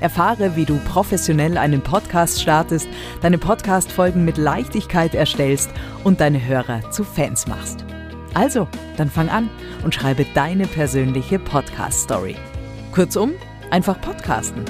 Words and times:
Erfahre, 0.00 0.56
wie 0.56 0.64
du 0.64 0.78
professionell 0.78 1.58
einen 1.58 1.80
Podcast 1.80 2.40
startest, 2.40 2.88
deine 3.20 3.38
Podcast-Folgen 3.38 4.24
mit 4.24 4.38
Leichtigkeit 4.38 5.14
erstellst 5.14 5.70
und 6.04 6.20
deine 6.20 6.44
Hörer 6.44 6.90
zu 6.90 7.04
Fans 7.04 7.46
machst. 7.46 7.84
Also, 8.34 8.68
dann 8.96 9.10
fang 9.10 9.28
an 9.28 9.50
und 9.84 9.94
schreibe 9.94 10.24
deine 10.34 10.66
persönliche 10.66 11.38
Podcast-Story. 11.38 12.36
Kurzum, 12.92 13.32
einfach 13.70 14.00
podcasten. 14.00 14.64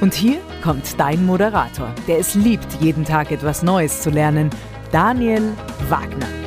Und 0.00 0.14
hier 0.14 0.38
kommt 0.62 0.98
dein 0.98 1.24
Moderator, 1.24 1.88
der 2.08 2.18
es 2.18 2.34
liebt, 2.34 2.66
jeden 2.80 3.04
Tag 3.04 3.30
etwas 3.30 3.62
Neues 3.62 4.02
zu 4.02 4.10
lernen, 4.10 4.50
Daniel 4.90 5.52
Wagner. 5.88 6.43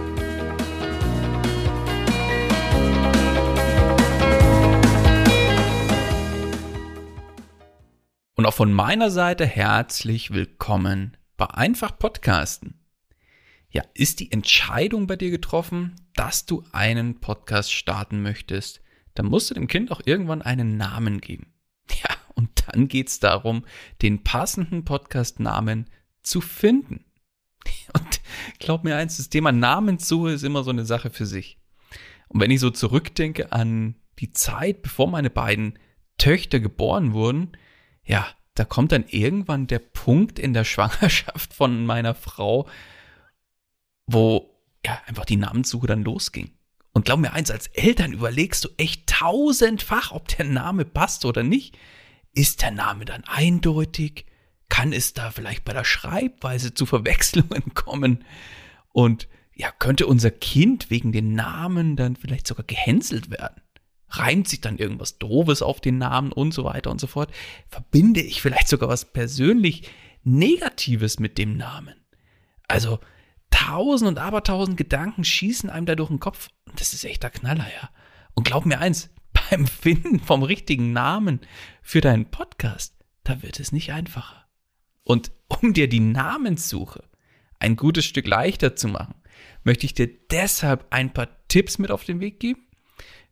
Und 8.37 8.45
auch 8.45 8.53
von 8.53 8.71
meiner 8.71 9.09
Seite 9.09 9.47
herzlich 9.47 10.29
willkommen 10.29 11.17
bei 11.37 11.47
Einfach 11.47 11.97
Podcasten. 11.97 12.79
Ja, 13.71 13.81
ist 13.95 14.19
die 14.19 14.31
Entscheidung 14.31 15.07
bei 15.07 15.15
dir 15.15 15.31
getroffen, 15.31 15.95
dass 16.13 16.45
du 16.45 16.63
einen 16.71 17.19
Podcast 17.19 17.73
starten 17.73 18.21
möchtest, 18.21 18.79
dann 19.15 19.25
musst 19.25 19.49
du 19.49 19.55
dem 19.55 19.65
Kind 19.65 19.91
auch 19.91 20.01
irgendwann 20.05 20.43
einen 20.43 20.77
Namen 20.77 21.19
geben. 21.19 21.51
Ja, 22.03 22.15
und 22.35 22.51
dann 22.67 22.87
geht 22.87 23.07
es 23.07 23.19
darum, 23.19 23.65
den 24.03 24.23
passenden 24.23 24.85
Podcast-Namen 24.85 25.89
zu 26.21 26.39
finden. 26.39 27.05
Und 27.95 28.21
glaub 28.59 28.83
mir 28.83 28.97
eins, 28.97 29.17
das 29.17 29.29
Thema 29.29 29.51
Namenssuche 29.51 30.29
ist 30.29 30.43
immer 30.43 30.63
so 30.63 30.69
eine 30.69 30.85
Sache 30.85 31.09
für 31.09 31.25
sich. 31.25 31.57
Und 32.27 32.39
wenn 32.39 32.51
ich 32.51 32.59
so 32.59 32.69
zurückdenke 32.69 33.51
an 33.51 33.95
die 34.19 34.31
Zeit, 34.31 34.83
bevor 34.83 35.07
meine 35.07 35.31
beiden 35.31 35.79
Töchter 36.19 36.59
geboren 36.59 37.13
wurden, 37.13 37.57
ja, 38.07 38.27
da 38.55 38.65
kommt 38.65 38.91
dann 38.91 39.05
irgendwann 39.07 39.67
der 39.67 39.79
Punkt 39.79 40.39
in 40.39 40.53
der 40.53 40.63
Schwangerschaft 40.63 41.53
von 41.53 41.85
meiner 41.85 42.15
Frau, 42.15 42.67
wo 44.07 44.49
ja 44.83 44.99
einfach 45.05 45.25
die 45.25 45.35
Namenssuche 45.35 45.87
dann 45.87 46.03
losging. 46.03 46.51
Und 46.93 47.05
glaub 47.05 47.19
mir 47.19 47.33
eins, 47.33 47.51
als 47.51 47.67
Eltern 47.67 48.13
überlegst 48.13 48.65
du 48.65 48.69
echt 48.77 49.05
tausendfach, 49.07 50.11
ob 50.11 50.27
der 50.29 50.45
Name 50.45 50.83
passt 50.85 51.25
oder 51.25 51.43
nicht. 51.43 51.77
Ist 52.33 52.63
der 52.63 52.71
Name 52.71 53.05
dann 53.05 53.23
eindeutig? 53.25 54.25
Kann 54.69 54.93
es 54.93 55.13
da 55.13 55.29
vielleicht 55.29 55.63
bei 55.63 55.73
der 55.73 55.83
Schreibweise 55.83 56.73
zu 56.73 56.85
Verwechslungen 56.87 57.73
kommen? 57.75 58.23
Und 58.93 59.27
ja, 59.53 59.71
könnte 59.71 60.07
unser 60.07 60.31
Kind 60.31 60.89
wegen 60.89 61.11
den 61.11 61.33
Namen 61.33 61.95
dann 61.95 62.15
vielleicht 62.15 62.47
sogar 62.47 62.65
gehänselt 62.65 63.29
werden? 63.29 63.61
Reimt 64.09 64.47
sich 64.47 64.61
dann 64.61 64.77
irgendwas 64.77 65.17
Doofes 65.17 65.61
auf 65.61 65.81
den 65.81 65.97
Namen 65.97 66.31
und 66.31 66.53
so 66.53 66.63
weiter 66.63 66.91
und 66.91 67.01
so 67.01 67.07
fort, 67.07 67.31
verbinde 67.67 68.21
ich 68.21 68.41
vielleicht 68.41 68.67
sogar 68.67 68.89
was 68.89 69.05
persönlich 69.05 69.89
Negatives 70.23 71.19
mit 71.19 71.37
dem 71.37 71.57
Namen. 71.57 71.95
Also 72.67 72.99
tausend 73.49 74.09
und 74.09 74.19
abertausend 74.19 74.77
Gedanken 74.77 75.23
schießen 75.23 75.69
einem 75.69 75.85
da 75.85 75.95
durch 75.95 76.09
den 76.09 76.19
Kopf 76.19 76.49
das 76.75 76.93
ist 76.93 77.05
echter 77.05 77.29
Knaller, 77.29 77.67
ja. 77.81 77.89
Und 78.33 78.45
glaub 78.45 78.65
mir 78.65 78.79
eins, 78.79 79.09
beim 79.49 79.67
Finden 79.67 80.19
vom 80.19 80.43
richtigen 80.43 80.93
Namen 80.93 81.41
für 81.81 82.01
deinen 82.01 82.29
Podcast, 82.29 82.95
da 83.23 83.41
wird 83.41 83.59
es 83.59 83.71
nicht 83.71 83.91
einfacher. 83.91 84.45
Und 85.03 85.31
um 85.47 85.73
dir 85.73 85.87
die 85.87 85.99
Namenssuche 85.99 87.03
ein 87.59 87.75
gutes 87.75 88.05
Stück 88.05 88.27
leichter 88.27 88.75
zu 88.75 88.87
machen, 88.87 89.15
möchte 89.63 89.85
ich 89.85 89.93
dir 89.93 90.07
deshalb 90.29 90.85
ein 90.89 91.13
paar 91.13 91.29
Tipps 91.47 91.77
mit 91.77 91.91
auf 91.91 92.03
den 92.03 92.19
Weg 92.19 92.39
geben, 92.39 92.66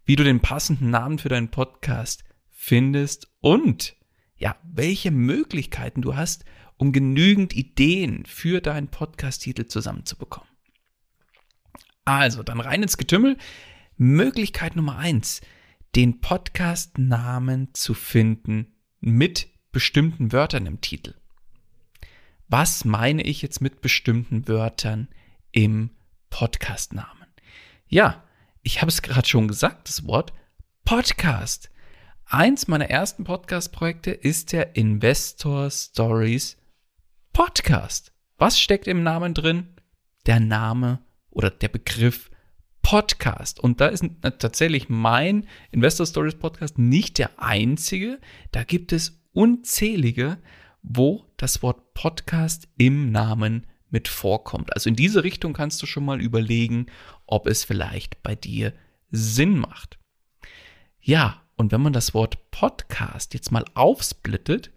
wie 0.06 0.16
du 0.16 0.24
den 0.24 0.40
passenden 0.40 0.90
Namen 0.92 1.20
für 1.20 1.30
deinen 1.30 1.50
Podcast 1.50 2.24
findest 2.50 3.32
und 3.42 3.96
ja, 4.38 4.56
welche 4.64 5.12
Möglichkeiten 5.12 6.02
du 6.02 6.16
hast, 6.16 6.46
um 6.78 6.92
genügend 6.92 7.56
Ideen 7.56 8.26
für 8.26 8.62
deinen 8.62 8.90
Podcast-Titel 8.90 9.66
zusammenzubekommen. 9.66 10.50
Also, 12.04 12.44
dann 12.44 12.60
rein 12.60 12.84
ins 12.84 12.98
Getümmel. 12.98 13.38
Möglichkeit 13.98 14.76
Nummer 14.76 14.98
eins, 14.98 15.42
den 15.96 16.20
Podcast-Namen 16.20 17.74
zu 17.74 17.94
finden 17.94 18.76
mit 19.00 19.48
bestimmten 19.72 20.34
Wörtern 20.34 20.66
im 20.66 20.82
Titel. 20.82 21.16
Was 22.48 22.86
meine 22.86 23.24
ich 23.24 23.42
jetzt 23.42 23.62
mit 23.62 23.82
bestimmten 23.82 24.48
Wörtern 24.48 25.08
im 25.52 25.92
Podcast-Namen? 26.30 27.28
Ja, 27.88 28.25
ich 28.66 28.82
habe 28.82 28.90
es 28.90 29.04
gerade 29.04 29.28
schon 29.28 29.48
gesagt, 29.48 29.88
das 29.88 30.08
Wort 30.08 30.34
Podcast. 30.86 31.70
Eins 32.26 32.68
meiner 32.68 32.90
ersten 32.90 33.24
Podcast-Projekte 33.24 34.10
ist 34.10 34.54
der 34.54 34.76
Investor 34.76 35.70
Stories 35.70 36.58
Podcast. 37.32 38.12
Was 38.38 38.60
steckt 38.60 38.88
im 38.88 39.04
Namen 39.04 39.36
drin? 39.36 39.68
Der 40.26 40.40
Name 40.40 41.00
oder 41.30 41.52
der 41.52 41.68
Begriff 41.68 42.32
Podcast. 42.82 43.60
Und 43.60 43.82
da 43.82 43.88
ist 43.88 44.04
tatsächlich 44.40 44.90
mein 44.90 45.48
Investor 45.72 46.08
Stories 46.08 46.36
Podcast 46.36 46.80
nicht 46.80 47.20
der 47.20 47.40
einzige. 47.40 48.20
Da 48.52 48.64
gibt 48.64 48.92
es 48.94 49.22
unzählige, 49.32 50.40
wo 50.82 51.24
das 51.38 51.62
Wort 51.62 51.94
Podcast 51.94 52.68
im 52.78 53.12
Namen 53.12 53.68
mit 53.96 54.10
vorkommt. 54.10 54.74
Also 54.74 54.90
in 54.90 54.98
diese 54.98 55.24
Richtung 55.24 55.54
kannst 55.54 55.82
du 55.82 55.86
schon 55.86 56.04
mal 56.04 56.20
überlegen, 56.20 56.88
ob 57.26 57.48
es 57.48 57.64
vielleicht 57.64 58.22
bei 58.24 58.36
dir 58.36 58.74
Sinn 59.10 59.58
macht. 59.58 59.98
Ja, 61.00 61.42
und 61.56 61.72
wenn 61.72 61.80
man 61.80 61.94
das 61.94 62.14
Wort 62.14 62.52
Podcast 62.52 63.34
jetzt 63.34 63.54
mal 63.54 63.64
aufsplittet, 63.74 64.72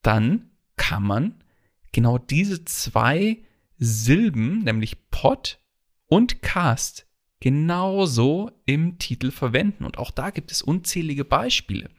dann 0.00 0.52
kann 0.76 1.02
man 1.02 1.44
genau 1.92 2.16
diese 2.16 2.64
zwei 2.64 3.44
Silben, 3.76 4.60
nämlich 4.60 5.10
Pod 5.10 5.60
und 6.06 6.40
Cast, 6.40 7.06
genauso 7.40 8.50
im 8.64 8.98
Titel 8.98 9.30
verwenden. 9.30 9.84
Und 9.84 9.98
auch 9.98 10.10
da 10.10 10.30
gibt 10.30 10.50
es 10.50 10.62
unzählige 10.62 11.26
Beispiele. 11.26 11.90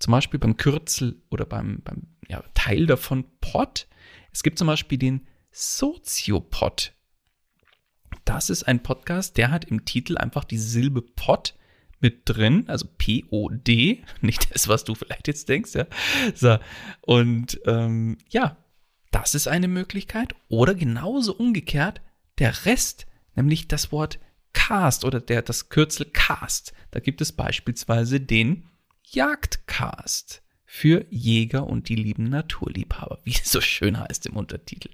Zum 0.00 0.10
Beispiel 0.10 0.40
beim 0.40 0.56
Kürzel 0.56 1.22
oder 1.30 1.46
beim, 1.46 1.80
beim 1.84 2.08
ja, 2.26 2.42
Teil 2.54 2.86
davon 2.86 3.24
Pod. 3.40 3.86
Es 4.32 4.42
gibt 4.42 4.58
zum 4.58 4.66
Beispiel 4.66 4.98
den 4.98 5.28
Soziopod. 5.52 6.94
Das 8.24 8.50
ist 8.50 8.64
ein 8.64 8.82
Podcast, 8.82 9.36
der 9.36 9.50
hat 9.50 9.66
im 9.66 9.84
Titel 9.84 10.16
einfach 10.16 10.44
die 10.44 10.58
Silbe 10.58 11.02
Pod 11.02 11.54
mit 12.00 12.22
drin, 12.24 12.64
also 12.68 12.86
P-O-D, 12.98 14.02
nicht 14.22 14.54
das, 14.54 14.66
was 14.68 14.84
du 14.84 14.94
vielleicht 14.94 15.28
jetzt 15.28 15.48
denkst, 15.48 15.74
ja. 15.74 15.86
So, 16.34 16.58
und 17.02 17.60
ähm, 17.66 18.18
ja, 18.30 18.56
das 19.10 19.34
ist 19.34 19.46
eine 19.46 19.68
Möglichkeit. 19.68 20.34
Oder 20.48 20.74
genauso 20.74 21.36
umgekehrt, 21.36 22.00
der 22.38 22.64
Rest, 22.64 23.06
nämlich 23.34 23.68
das 23.68 23.92
Wort 23.92 24.18
Cast 24.54 25.04
oder 25.04 25.20
der, 25.20 25.42
das 25.42 25.68
Kürzel 25.68 26.06
Cast. 26.06 26.72
Da 26.90 27.00
gibt 27.00 27.20
es 27.20 27.32
beispielsweise 27.32 28.20
den 28.20 28.68
Jagdcast 29.04 30.41
für 30.74 31.04
Jäger 31.10 31.66
und 31.66 31.90
die 31.90 31.96
lieben 31.96 32.30
Naturliebhaber, 32.30 33.18
wie 33.24 33.32
es 33.32 33.52
so 33.52 33.60
schön 33.60 34.00
heißt 34.00 34.24
im 34.24 34.38
Untertitel. 34.38 34.88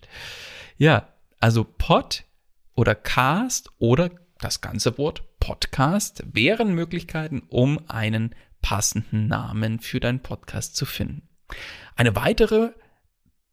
Ja, 0.76 1.14
also 1.38 1.62
Pod 1.62 2.24
oder 2.74 2.96
Cast 2.96 3.70
oder 3.78 4.10
das 4.40 4.60
ganze 4.60 4.98
Wort 4.98 5.38
Podcast 5.38 6.24
wären 6.32 6.74
Möglichkeiten, 6.74 7.44
um 7.48 7.78
einen 7.88 8.34
passenden 8.60 9.28
Namen 9.28 9.78
für 9.78 10.00
deinen 10.00 10.18
Podcast 10.18 10.74
zu 10.74 10.84
finden. 10.84 11.28
Eine 11.94 12.16
weitere 12.16 12.72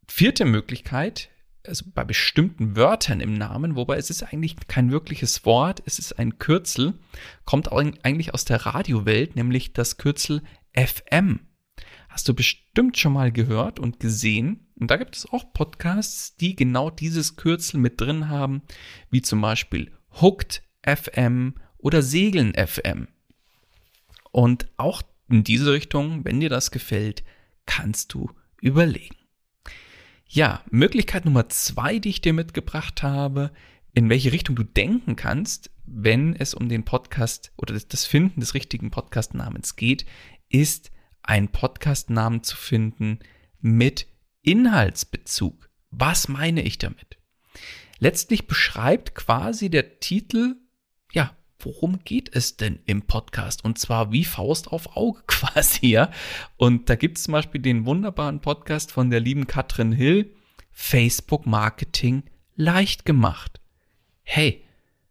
vierte 0.08 0.46
Möglichkeit, 0.46 1.30
also 1.64 1.84
bei 1.94 2.02
bestimmten 2.02 2.74
Wörtern 2.74 3.20
im 3.20 3.34
Namen, 3.34 3.76
wobei 3.76 3.98
es 3.98 4.10
ist 4.10 4.24
eigentlich 4.24 4.56
kein 4.66 4.90
wirkliches 4.90 5.46
Wort, 5.46 5.80
es 5.86 6.00
ist 6.00 6.18
ein 6.18 6.40
Kürzel, 6.40 6.94
kommt 7.44 7.70
eigentlich 7.70 8.34
aus 8.34 8.44
der 8.44 8.66
Radiowelt, 8.66 9.36
nämlich 9.36 9.74
das 9.74 9.96
Kürzel 9.96 10.42
FM. 10.74 11.45
Hast 12.16 12.28
du 12.28 12.34
bestimmt 12.34 12.96
schon 12.96 13.12
mal 13.12 13.30
gehört 13.30 13.78
und 13.78 14.00
gesehen. 14.00 14.70
Und 14.80 14.90
da 14.90 14.96
gibt 14.96 15.14
es 15.14 15.30
auch 15.30 15.52
Podcasts, 15.52 16.34
die 16.34 16.56
genau 16.56 16.88
dieses 16.88 17.36
Kürzel 17.36 17.78
mit 17.78 18.00
drin 18.00 18.30
haben, 18.30 18.62
wie 19.10 19.20
zum 19.20 19.42
Beispiel 19.42 19.92
Hooked 20.22 20.62
FM 20.82 21.56
oder 21.76 22.00
Segeln 22.00 22.54
FM. 22.54 23.08
Und 24.32 24.66
auch 24.78 25.02
in 25.28 25.44
diese 25.44 25.74
Richtung, 25.74 26.24
wenn 26.24 26.40
dir 26.40 26.48
das 26.48 26.70
gefällt, 26.70 27.22
kannst 27.66 28.14
du 28.14 28.30
überlegen. 28.62 29.16
Ja, 30.26 30.62
Möglichkeit 30.70 31.26
Nummer 31.26 31.50
zwei, 31.50 31.98
die 31.98 32.08
ich 32.08 32.22
dir 32.22 32.32
mitgebracht 32.32 33.02
habe, 33.02 33.52
in 33.92 34.08
welche 34.08 34.32
Richtung 34.32 34.56
du 34.56 34.62
denken 34.62 35.16
kannst, 35.16 35.70
wenn 35.84 36.34
es 36.34 36.54
um 36.54 36.70
den 36.70 36.86
Podcast 36.86 37.52
oder 37.58 37.78
das 37.78 38.06
Finden 38.06 38.40
des 38.40 38.54
richtigen 38.54 38.90
Podcastnamens 38.90 39.76
geht, 39.76 40.06
ist 40.48 40.92
einen 41.26 41.48
Podcastnamen 41.48 42.42
zu 42.42 42.56
finden 42.56 43.18
mit 43.60 44.06
Inhaltsbezug. 44.42 45.70
Was 45.90 46.28
meine 46.28 46.62
ich 46.62 46.78
damit? 46.78 47.18
Letztlich 47.98 48.46
beschreibt 48.46 49.14
quasi 49.14 49.70
der 49.70 50.00
Titel, 50.00 50.56
ja, 51.12 51.36
worum 51.58 52.00
geht 52.04 52.34
es 52.34 52.56
denn 52.56 52.80
im 52.84 53.02
Podcast? 53.02 53.64
Und 53.64 53.78
zwar 53.78 54.12
wie 54.12 54.24
Faust 54.24 54.68
auf 54.68 54.96
Auge 54.96 55.22
quasi, 55.26 55.88
ja. 55.88 56.10
Und 56.56 56.90
da 56.90 56.96
gibt 56.96 57.18
es 57.18 57.24
zum 57.24 57.32
Beispiel 57.32 57.60
den 57.60 57.86
wunderbaren 57.86 58.40
Podcast 58.40 58.92
von 58.92 59.10
der 59.10 59.20
lieben 59.20 59.46
Katrin 59.46 59.92
Hill, 59.92 60.34
Facebook 60.70 61.46
Marketing 61.46 62.24
leicht 62.54 63.04
gemacht. 63.04 63.60
Hey, 64.22 64.64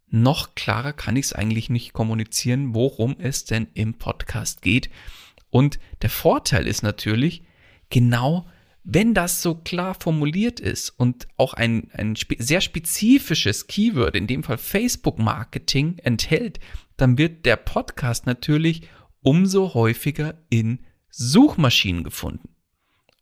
noch 0.08 0.56
klarer 0.56 0.94
kann 0.94 1.16
ich 1.16 1.26
es 1.26 1.34
eigentlich 1.34 1.70
nicht 1.70 1.94
kommunizieren, 1.94 2.76
worum 2.76 3.16
es 3.20 3.46
denn 3.46 3.68
im 3.74 3.96
Podcast 3.96 4.62
geht. 4.62 4.90
Und 5.56 5.80
der 6.02 6.10
Vorteil 6.10 6.68
ist 6.68 6.84
natürlich, 6.84 7.44
genau 7.90 8.46
wenn 8.84 9.14
das 9.14 9.42
so 9.42 9.56
klar 9.56 9.96
formuliert 9.98 10.60
ist 10.60 10.90
und 10.90 11.30
auch 11.38 11.54
ein, 11.54 11.90
ein 11.94 12.18
spe 12.18 12.36
sehr 12.40 12.60
spezifisches 12.60 13.66
Keyword, 13.68 14.18
in 14.18 14.28
dem 14.28 14.44
Fall 14.44 14.58
Facebook-Marketing, 14.58 15.98
enthält, 16.00 16.60
dann 16.98 17.18
wird 17.18 17.46
der 17.46 17.56
Podcast 17.56 18.26
natürlich 18.26 18.90
umso 19.22 19.74
häufiger 19.74 20.44
in 20.50 20.80
Suchmaschinen 21.10 22.04
gefunden. 22.04 22.50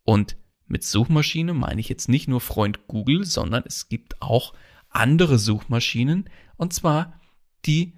Und 0.02 0.36
mit 0.66 0.82
Suchmaschine 0.82 1.54
meine 1.54 1.80
ich 1.80 1.88
jetzt 1.88 2.08
nicht 2.08 2.26
nur 2.26 2.40
Freund 2.40 2.88
Google, 2.88 3.24
sondern 3.24 3.62
es 3.64 3.88
gibt 3.88 4.20
auch 4.20 4.54
andere 4.88 5.38
Suchmaschinen, 5.38 6.28
und 6.56 6.72
zwar 6.72 7.20
die 7.64 7.92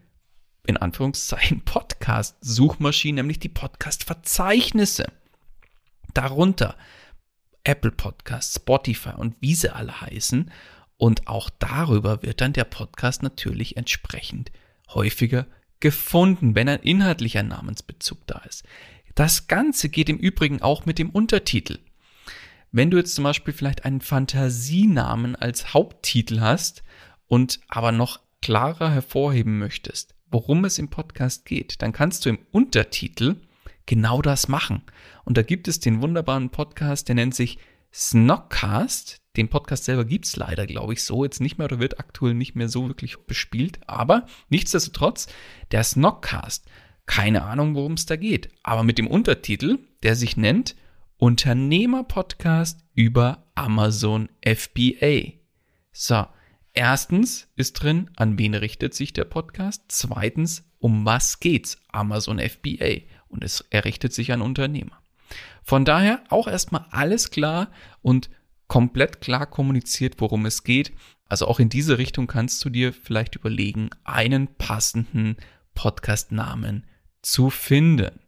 in 0.67 0.77
Anführungszeichen 0.77 1.63
Podcast-Suchmaschinen, 1.65 3.17
nämlich 3.17 3.39
die 3.39 3.49
Podcast-Verzeichnisse. 3.49 5.07
Darunter 6.13 6.77
Apple 7.65 7.91
Podcasts, 7.91 8.57
Spotify 8.57 9.11
und 9.17 9.37
wie 9.41 9.55
sie 9.55 9.75
alle 9.75 10.01
heißen. 10.01 10.51
Und 10.97 11.29
auch 11.29 11.51
darüber 11.59 12.23
wird 12.23 12.41
dann 12.41 12.53
der 12.53 12.65
Podcast 12.65 13.23
natürlich 13.23 13.77
entsprechend 13.77 14.51
häufiger 14.89 15.47
gefunden, 15.81 16.55
wenn 16.55 16.69
ein 16.69 16.81
inhaltlicher 16.81 17.43
Namensbezug 17.43 18.27
da 18.27 18.39
ist. 18.49 18.65
Das 19.15 19.47
Ganze 19.47 19.89
geht 19.89 20.09
im 20.09 20.19
Übrigen 20.19 20.63
auch 20.63 20.87
mit 20.87 20.99
dem 20.99 21.11
Untertitel. 21.11 21.79
Wenn 22.73 22.91
du 22.91 22.99
jetzt 22.99 23.15
zum 23.15 23.25
Beispiel 23.25 23.55
vielleicht 23.55 23.85
einen 23.85 24.01
Fantasienamen 24.01 25.37
als 25.37 25.75
Haupttitel 25.75 26.41
hast 26.41 26.83
und 27.27 27.61
aber 27.69 27.93
noch 27.93 28.21
klarer 28.43 28.91
hervorheben 28.91 29.59
möchtest, 29.59 30.16
worum 30.31 30.65
es 30.65 30.79
im 30.79 30.89
Podcast 30.89 31.45
geht, 31.45 31.83
dann 31.83 31.93
kannst 31.93 32.25
du 32.25 32.31
im 32.31 32.39
Untertitel 32.51 33.37
genau 33.87 34.23
das 34.23 34.49
machen. 34.49 34.83
Und 35.25 35.37
da 35.37 35.43
gibt 35.43 35.69
es 35.69 35.81
den 35.81 36.03
wunderbaren 36.03 36.51
Podcast, 36.51 37.09
der 37.09 37.15
nennt 37.15 37.35
sich 37.35 37.59
Snockcast. 37.93 39.23
Den 39.37 39.49
Podcast 39.49 39.85
selber 39.85 40.05
gibt 40.05 40.27
es 40.27 40.37
leider, 40.37 40.67
glaube 40.67 40.93
ich, 40.93 41.03
so 41.03 41.25
jetzt 41.25 41.41
nicht 41.41 41.59
mehr 41.59 41.67
oder 41.67 41.79
wird 41.79 41.99
aktuell 42.01 42.35
nicht 42.35 42.55
mehr 42.55 42.69
so 42.69 42.89
wirklich 42.89 43.17
bespielt. 43.27 43.79
Aber 43.87 44.27
nichtsdestotrotz, 44.49 45.29
der 45.73 45.85
Snockcast, 45.85 46.67
keine 47.07 47.43
Ahnung, 47.43 47.75
worum 47.75 47.93
es 47.93 48.07
da 48.07 48.17
geht. 48.17 48.51
Aber 48.63 48.83
mit 48.83 48.99
dem 48.99 49.07
Untertitel, 49.07 49.79
der 50.03 50.17
sich 50.17 50.37
nennt 50.37 50.75
Unternehmer-Podcast 51.19 52.85
über 52.95 53.47
Amazon 53.55 54.29
FBA. 54.45 55.33
So, 55.93 56.27
erstens 56.77 57.49
ist 57.57 57.75
drin, 57.75 58.11
an 58.17 58.39
wen 58.39 58.55
richtet 58.55 58.95
sich 58.95 59.13
der 59.13 59.25
Podcast? 59.25 59.83
Zweitens, 59.89 60.65
um 60.79 61.05
was 61.05 61.41
geht's? 61.41 61.79
Amazon 61.89 62.39
FBA 62.39 63.03
und 63.29 63.43
es 63.43 63.63
errichtet 63.71 64.13
sich 64.13 64.33
an 64.33 64.43
Unternehmer. 64.43 65.01
Von 65.63 65.85
daher 65.85 66.23
auch 66.29 66.47
erstmal 66.47 66.87
alles 66.91 67.31
klar 67.31 67.71
und 68.03 68.31
komplett 68.69 69.21
klar 69.21 69.47
kommuniziert, 69.47 70.21
worum 70.21 70.47
es 70.47 70.63
geht. 70.63 70.93
Also 71.29 71.49
auch 71.49 71.59
in 71.59 71.69
diese 71.69 71.99
Richtung 71.99 72.27
kannst 72.29 72.65
du 72.65 72.71
dir 72.71 72.93
vielleicht 72.93 73.35
überlegen, 73.35 73.91
einen 74.05 74.47
passenden 74.47 75.37
Podcast-Namen 75.75 76.87
zu 77.23 77.51
finden. 77.51 78.21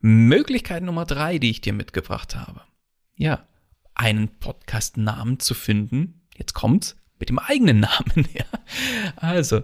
Möglichkeit 0.00 0.82
Nummer 0.82 1.04
drei, 1.04 1.38
die 1.38 1.50
ich 1.50 1.60
dir 1.60 1.72
mitgebracht 1.72 2.36
habe. 2.36 2.62
Ja, 3.16 3.46
einen 3.94 4.28
Podcast-Namen 4.28 5.38
zu 5.40 5.54
finden. 5.54 6.21
Jetzt 6.36 6.54
kommt's 6.54 6.96
mit 7.18 7.28
dem 7.28 7.38
eigenen 7.38 7.80
Namen. 7.80 8.28
Ja. 8.34 8.44
Also, 9.16 9.62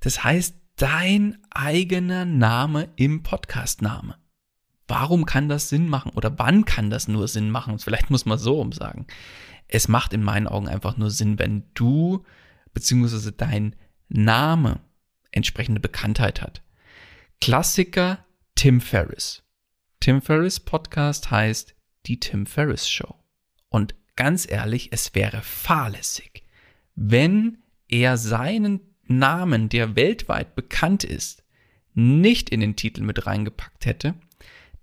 das 0.00 0.22
heißt, 0.24 0.56
dein 0.76 1.38
eigener 1.50 2.24
Name 2.24 2.88
im 2.96 3.22
Podcast-Name. 3.22 4.16
Warum 4.86 5.26
kann 5.26 5.48
das 5.48 5.68
Sinn 5.68 5.88
machen 5.88 6.12
oder 6.12 6.38
wann 6.38 6.64
kann 6.64 6.88
das 6.88 7.08
nur 7.08 7.28
Sinn 7.28 7.50
machen? 7.50 7.78
Vielleicht 7.78 8.10
muss 8.10 8.26
man 8.26 8.38
so 8.38 8.60
umsagen. 8.60 9.06
Es 9.66 9.88
macht 9.88 10.14
in 10.14 10.22
meinen 10.22 10.46
Augen 10.46 10.68
einfach 10.68 10.96
nur 10.96 11.10
Sinn, 11.10 11.38
wenn 11.38 11.64
du 11.74 12.24
bzw. 12.72 13.32
dein 13.36 13.76
Name 14.08 14.80
entsprechende 15.30 15.80
Bekanntheit 15.80 16.40
hat. 16.40 16.62
Klassiker 17.40 18.24
Tim 18.54 18.80
Ferriss. 18.80 19.42
Tim 20.00 20.22
Ferriss 20.22 20.58
Podcast 20.58 21.30
heißt 21.30 21.74
die 22.06 22.18
Tim 22.18 22.46
Ferriss 22.46 22.88
Show. 22.88 23.14
Und 23.68 23.94
ganz 24.18 24.50
ehrlich, 24.50 24.88
es 24.90 25.14
wäre 25.14 25.42
fahrlässig, 25.42 26.42
wenn 26.96 27.58
er 27.86 28.16
seinen 28.16 28.80
Namen, 29.06 29.68
der 29.68 29.94
weltweit 29.94 30.56
bekannt 30.56 31.04
ist, 31.04 31.44
nicht 31.94 32.50
in 32.50 32.58
den 32.58 32.74
Titel 32.74 33.02
mit 33.02 33.26
reingepackt 33.26 33.86
hätte, 33.86 34.14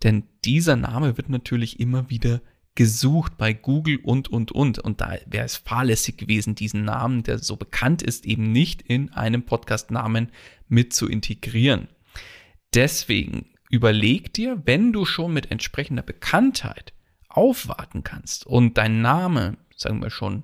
denn 0.03 0.23
dieser 0.45 0.77
Name 0.77 1.17
wird 1.17 1.27
natürlich 1.27 1.81
immer 1.81 2.09
wieder 2.09 2.41
gesucht 2.75 3.37
bei 3.37 3.51
Google 3.51 3.97
und, 4.03 4.29
und, 4.29 4.53
und. 4.53 4.79
Und 4.79 5.01
da 5.01 5.17
wäre 5.25 5.43
es 5.45 5.57
fahrlässig 5.57 6.15
gewesen, 6.15 6.55
diesen 6.55 6.85
Namen, 6.85 7.23
der 7.23 7.39
so 7.39 7.57
bekannt 7.57 8.03
ist, 8.03 8.25
eben 8.25 8.53
nicht 8.53 8.83
in 8.83 9.11
einem 9.11 9.43
Podcast-Namen 9.43 10.31
mit 10.69 10.93
zu 10.93 11.09
integrieren. 11.09 11.89
Deswegen 12.73 13.47
überleg 13.69 14.31
dir, 14.31 14.61
wenn 14.63 14.93
du 14.93 15.03
schon 15.03 15.33
mit 15.33 15.51
entsprechender 15.51 16.03
Bekanntheit 16.03 16.93
aufwarten 17.35 18.03
kannst 18.03 18.45
und 18.45 18.77
dein 18.77 19.01
Name, 19.01 19.57
sagen 19.75 20.01
wir 20.01 20.09
schon, 20.09 20.43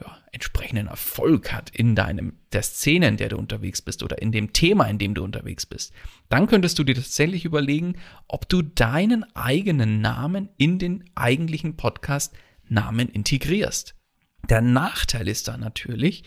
ja, 0.00 0.18
entsprechenden 0.32 0.88
Erfolg 0.88 1.52
hat 1.52 1.70
in 1.70 1.94
deinem, 1.94 2.34
der 2.52 2.62
Szene, 2.62 3.08
in 3.08 3.16
der 3.16 3.30
du 3.30 3.38
unterwegs 3.38 3.80
bist 3.80 4.02
oder 4.02 4.20
in 4.20 4.32
dem 4.32 4.52
Thema, 4.52 4.84
in 4.84 4.98
dem 4.98 5.14
du 5.14 5.24
unterwegs 5.24 5.64
bist, 5.64 5.92
dann 6.28 6.46
könntest 6.46 6.78
du 6.78 6.84
dir 6.84 6.94
tatsächlich 6.94 7.44
überlegen, 7.44 7.96
ob 8.28 8.48
du 8.48 8.62
deinen 8.62 9.24
eigenen 9.34 10.00
Namen 10.00 10.50
in 10.58 10.78
den 10.78 11.04
eigentlichen 11.14 11.76
Podcast-Namen 11.76 13.08
integrierst. 13.08 13.94
Der 14.48 14.60
Nachteil 14.60 15.28
ist 15.28 15.48
da 15.48 15.56
natürlich, 15.56 16.24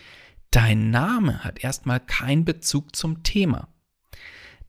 dein 0.51 0.89
Name 0.89 1.43
hat 1.43 1.63
erstmal 1.63 1.99
keinen 1.99 2.45
Bezug 2.45 2.95
zum 2.95 3.23
Thema. 3.23 3.67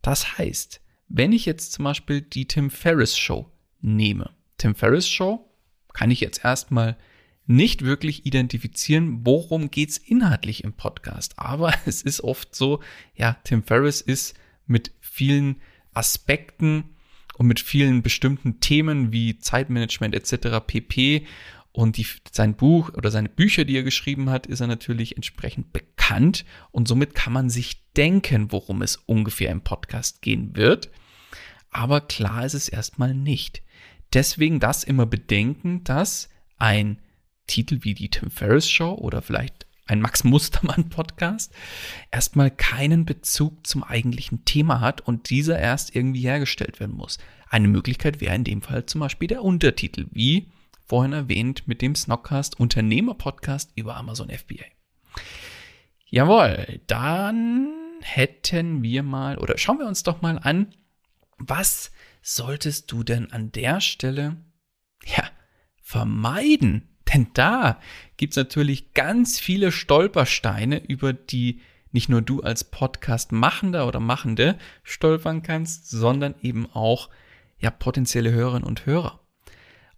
Das 0.02 0.38
heißt, 0.38 0.80
wenn 1.08 1.32
ich 1.32 1.46
jetzt 1.46 1.72
zum 1.72 1.84
Beispiel 1.84 2.20
die 2.20 2.46
Tim 2.46 2.70
Ferriss 2.70 3.18
Show 3.18 3.50
nehme, 3.80 4.30
Tim 4.60 4.74
Ferriss 4.74 5.08
Show 5.08 5.50
kann 5.94 6.10
ich 6.10 6.20
jetzt 6.20 6.44
erstmal 6.44 6.98
nicht 7.46 7.82
wirklich 7.82 8.26
identifizieren, 8.26 9.24
worum 9.24 9.70
geht's 9.70 9.96
inhaltlich 9.96 10.64
im 10.64 10.74
Podcast. 10.74 11.38
Aber 11.38 11.72
es 11.86 12.02
ist 12.02 12.20
oft 12.20 12.54
so, 12.54 12.80
ja, 13.14 13.38
Tim 13.44 13.62
Ferriss 13.62 14.02
ist 14.02 14.34
mit 14.66 14.92
vielen 15.00 15.62
Aspekten 15.94 16.84
und 17.38 17.46
mit 17.46 17.58
vielen 17.58 18.02
bestimmten 18.02 18.60
Themen 18.60 19.12
wie 19.12 19.38
Zeitmanagement 19.38 20.14
etc. 20.14 20.58
pp. 20.66 21.26
Und 21.72 21.96
die, 21.96 22.06
sein 22.30 22.54
Buch 22.54 22.90
oder 22.92 23.10
seine 23.10 23.30
Bücher, 23.30 23.64
die 23.64 23.78
er 23.78 23.82
geschrieben 23.82 24.28
hat, 24.28 24.46
ist 24.46 24.60
er 24.60 24.66
natürlich 24.66 25.16
entsprechend 25.16 25.72
bekannt. 25.72 26.44
Und 26.70 26.86
somit 26.86 27.14
kann 27.14 27.32
man 27.32 27.48
sich 27.48 27.90
denken, 27.94 28.52
worum 28.52 28.82
es 28.82 28.96
ungefähr 28.96 29.50
im 29.52 29.62
Podcast 29.62 30.20
gehen 30.20 30.54
wird. 30.54 30.90
Aber 31.70 32.02
klar 32.02 32.44
ist 32.44 32.54
es 32.54 32.68
erstmal 32.68 33.14
nicht. 33.14 33.62
Deswegen 34.12 34.60
das 34.60 34.84
immer 34.84 35.06
bedenken, 35.06 35.84
dass 35.84 36.28
ein 36.58 37.00
Titel 37.46 37.78
wie 37.82 37.94
die 37.94 38.10
Tim 38.10 38.30
Ferriss 38.30 38.68
Show 38.68 38.92
oder 38.94 39.22
vielleicht 39.22 39.66
ein 39.86 40.00
Max 40.00 40.22
Mustermann 40.24 40.88
Podcast 40.88 41.52
erstmal 42.12 42.50
keinen 42.50 43.04
Bezug 43.04 43.66
zum 43.66 43.82
eigentlichen 43.82 44.44
Thema 44.44 44.80
hat 44.80 45.00
und 45.00 45.30
dieser 45.30 45.58
erst 45.58 45.96
irgendwie 45.96 46.22
hergestellt 46.22 46.78
werden 46.78 46.96
muss. 46.96 47.18
Eine 47.48 47.66
Möglichkeit 47.66 48.20
wäre 48.20 48.36
in 48.36 48.44
dem 48.44 48.62
Fall 48.62 48.86
zum 48.86 49.00
Beispiel 49.00 49.26
der 49.26 49.42
Untertitel, 49.42 50.06
wie 50.12 50.52
vorhin 50.86 51.12
erwähnt 51.12 51.66
mit 51.66 51.82
dem 51.82 51.96
Snockcast 51.96 52.58
Unternehmer 52.60 53.14
Podcast 53.14 53.72
über 53.74 53.96
Amazon 53.96 54.30
FBA. 54.30 54.64
Jawohl, 56.06 56.80
dann 56.86 57.72
hätten 58.00 58.82
wir 58.82 59.02
mal 59.02 59.38
oder 59.38 59.58
schauen 59.58 59.78
wir 59.78 59.86
uns 59.86 60.04
doch 60.04 60.22
mal 60.22 60.38
an, 60.38 60.72
was 61.38 61.90
solltest 62.22 62.90
du 62.92 63.02
denn 63.02 63.30
an 63.32 63.52
der 63.52 63.80
Stelle 63.80 64.36
ja 65.04 65.24
vermeiden? 65.82 66.88
Denn 67.12 67.28
da 67.34 67.80
gibt 68.16 68.34
es 68.34 68.36
natürlich 68.36 68.94
ganz 68.94 69.40
viele 69.40 69.72
Stolpersteine, 69.72 70.78
über 70.86 71.12
die 71.12 71.60
nicht 71.92 72.08
nur 72.08 72.22
du 72.22 72.40
als 72.40 72.64
Podcast-Machender 72.64 73.86
oder 73.86 73.98
Machende 73.98 74.56
stolpern 74.84 75.42
kannst, 75.42 75.90
sondern 75.90 76.34
eben 76.40 76.70
auch 76.70 77.10
ja 77.58 77.70
potenzielle 77.70 78.30
Hörerinnen 78.30 78.66
und 78.66 78.86
Hörer. 78.86 79.20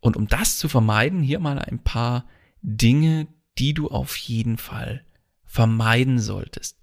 Und 0.00 0.17
um 0.17 0.26
das 0.26 0.59
zu 0.59 0.69
vermeiden, 0.69 1.23
hier 1.23 1.38
mal 1.38 1.59
ein 1.59 1.81
paar 1.81 2.26
Dinge, 2.62 3.29
die 3.59 3.75
du 3.75 3.88
auf 3.88 4.17
jeden 4.17 4.57
Fall 4.57 5.05
vermeiden 5.45 6.19
solltest. 6.19 6.79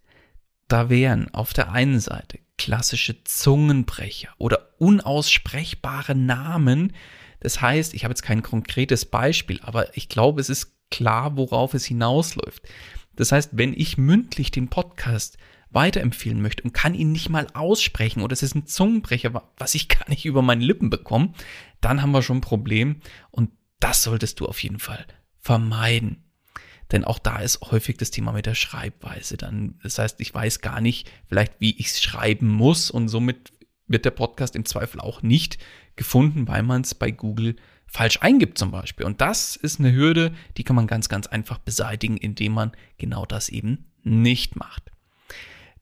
Da 0.68 0.90
wären 0.90 1.34
auf 1.34 1.54
der 1.54 1.72
einen 1.72 2.00
Seite 2.00 2.40
klassische 2.58 3.24
Zungenbrecher 3.24 4.30
oder 4.38 4.69
unaussprechbare 4.80 6.16
Namen. 6.16 6.94
Das 7.40 7.62
heißt, 7.62 7.94
ich 7.94 8.04
habe 8.04 8.12
jetzt 8.12 8.24
kein 8.24 8.42
konkretes 8.42 9.06
Beispiel, 9.06 9.60
aber 9.62 9.96
ich 9.96 10.10
glaube, 10.10 10.42
es 10.42 10.50
ist 10.50 10.76
klar, 10.90 11.38
worauf 11.38 11.74
es 11.74 11.86
hinausläuft. 11.86 12.64
Das 13.16 13.32
heißt, 13.32 13.52
wenn 13.54 13.74
ich 13.74 13.98
mündlich 13.98 14.52
den 14.52 14.70
Podcast 14.70 15.38
weiterempfehlen 15.72 16.42
möchte 16.42 16.64
und 16.64 16.74
kann 16.74 16.96
ihn 16.96 17.12
nicht 17.12 17.30
mal 17.30 17.48
aussprechen 17.54 18.22
oder 18.22 18.34
es 18.34 18.44
ist 18.44 18.56
ein 18.56 18.66
Zungenbrecher, 18.66 19.44
was 19.58 19.76
ich 19.76 19.88
gar 19.90 20.10
nicht 20.10 20.26
über 20.26 20.42
meine 20.42 20.64
Lippen 20.64 20.90
bekomme, 20.90 21.34
dann 21.82 22.02
haben 22.02 22.12
wir 22.12 22.24
schon 22.24 22.38
ein 22.38 22.42
Problem 22.42 23.02
und 23.32 23.52
das 23.80 24.04
solltest 24.04 24.40
du 24.40 24.48
auf 24.48 24.62
jeden 24.64 24.80
Fall 24.80 25.06
vermeiden. 25.40 26.24
Denn 26.92 27.04
auch 27.04 27.20
da 27.20 27.40
ist 27.40 27.62
häufig 27.62 27.98
das 27.98 28.10
Thema 28.10 28.32
mit 28.32 28.48
der 28.48 28.56
Schreibweise. 28.56 29.38
Dann, 29.38 29.80
das 29.84 30.00
heißt, 30.00 30.20
ich 30.20 30.34
weiß 30.34 30.62
gar 30.62 30.82
nicht, 30.82 31.10
vielleicht 31.28 31.54
wie 31.60 31.78
ich 31.78 31.88
es 31.88 32.02
schreiben 32.02 32.48
muss 32.48 32.90
und 32.90 33.10
somit 33.10 33.52
wird 33.90 34.06
der 34.06 34.12
Podcast 34.12 34.56
im 34.56 34.66
Zweifel 34.66 35.02
auch 35.02 35.22
nicht 35.22 35.58
gefunden, 35.96 36.48
weil 36.48 36.64
man 36.64 36.82
es 36.82 36.96
bei 36.96 37.12
Google 37.12 37.58
falsch 37.88 38.20
eingibt 38.22 38.58
zum 38.58 38.72
Beispiel. 38.72 39.06
Und 39.06 39.20
das 39.20 39.56
ist 39.56 39.80
eine 39.80 39.94
Hürde, 39.94 40.32
die 40.58 40.64
kann 40.64 40.76
man 40.76 40.88
ganz, 40.88 41.10
ganz 41.10 41.28
einfach 41.28 41.58
beseitigen, 41.58 42.18
indem 42.18 42.54
man 42.54 42.72
genau 42.98 43.26
das 43.26 43.50
eben 43.50 43.92
nicht 44.04 44.56
macht. 44.56 44.92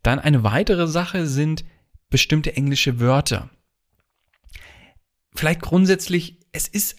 Dann 0.01 0.19
eine 0.19 0.43
weitere 0.43 0.87
Sache 0.87 1.27
sind 1.27 1.65
bestimmte 2.09 2.55
englische 2.55 2.99
Wörter. 2.99 3.49
Vielleicht 5.35 5.61
grundsätzlich, 5.61 6.39
es 6.51 6.67
ist 6.67 6.95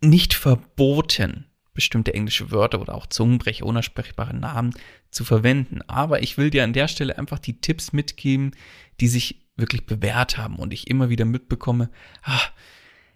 nicht 0.00 0.34
verboten, 0.34 1.46
bestimmte 1.74 2.14
englische 2.14 2.50
Wörter 2.50 2.80
oder 2.80 2.94
auch 2.94 3.06
Zungenbrecher, 3.06 3.66
unersprechbare 3.66 4.34
Namen 4.34 4.74
zu 5.10 5.24
verwenden. 5.24 5.82
Aber 5.82 6.22
ich 6.22 6.38
will 6.38 6.50
dir 6.50 6.64
an 6.64 6.72
der 6.72 6.88
Stelle 6.88 7.18
einfach 7.18 7.38
die 7.38 7.60
Tipps 7.60 7.92
mitgeben, 7.92 8.52
die 9.00 9.08
sich 9.08 9.43
wirklich 9.56 9.86
bewährt 9.86 10.38
haben 10.38 10.56
und 10.56 10.72
ich 10.72 10.88
immer 10.88 11.08
wieder 11.08 11.24
mitbekomme, 11.24 11.90
ah, 12.22 12.40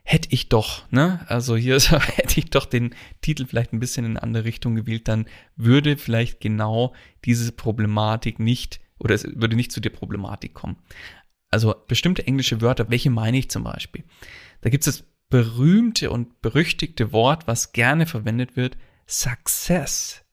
hätte 0.03 0.29
ich 0.31 0.49
doch, 0.49 0.91
ne? 0.91 1.25
Also 1.29 1.57
hier 1.57 1.79
hätte 1.81 2.41
ich 2.41 2.51
doch 2.51 2.65
den 2.65 2.95
Titel 3.21 3.47
vielleicht 3.47 3.73
ein 3.73 3.81
bisschen 3.81 4.05
in 4.05 4.13
eine 4.13 4.23
andere 4.23 4.45
Richtung 4.45 4.75
gewählt, 4.75 5.09
dann 5.09 5.27
würde 5.57 5.97
vielleicht 5.97 6.41
genau 6.41 6.95
diese 7.25 7.53
Problematik 7.53 8.39
nicht 8.39 8.81
oder 8.99 9.15
es 9.15 9.25
würde 9.25 9.57
nicht 9.57 9.73
zu 9.73 9.81
der 9.81 9.91
Problematik 9.91 10.55
kommen. 10.55 10.77
Also 11.51 11.75
bestimmte 11.87 12.27
englische 12.27 12.61
Wörter, 12.61 12.91
welche 12.91 13.11
meine 13.11 13.39
ich 13.39 13.51
zum 13.51 13.65
Beispiel? 13.65 14.05
Da 14.61 14.71
gibt 14.71 14.87
es 14.87 15.05
berühmte 15.31 16.11
und 16.11 16.41
berüchtigte 16.41 17.13
Wort, 17.13 17.47
was 17.47 17.73
gerne 17.73 18.07
verwendet 18.07 18.57
wird, 18.57 18.77
Success. 19.07 20.25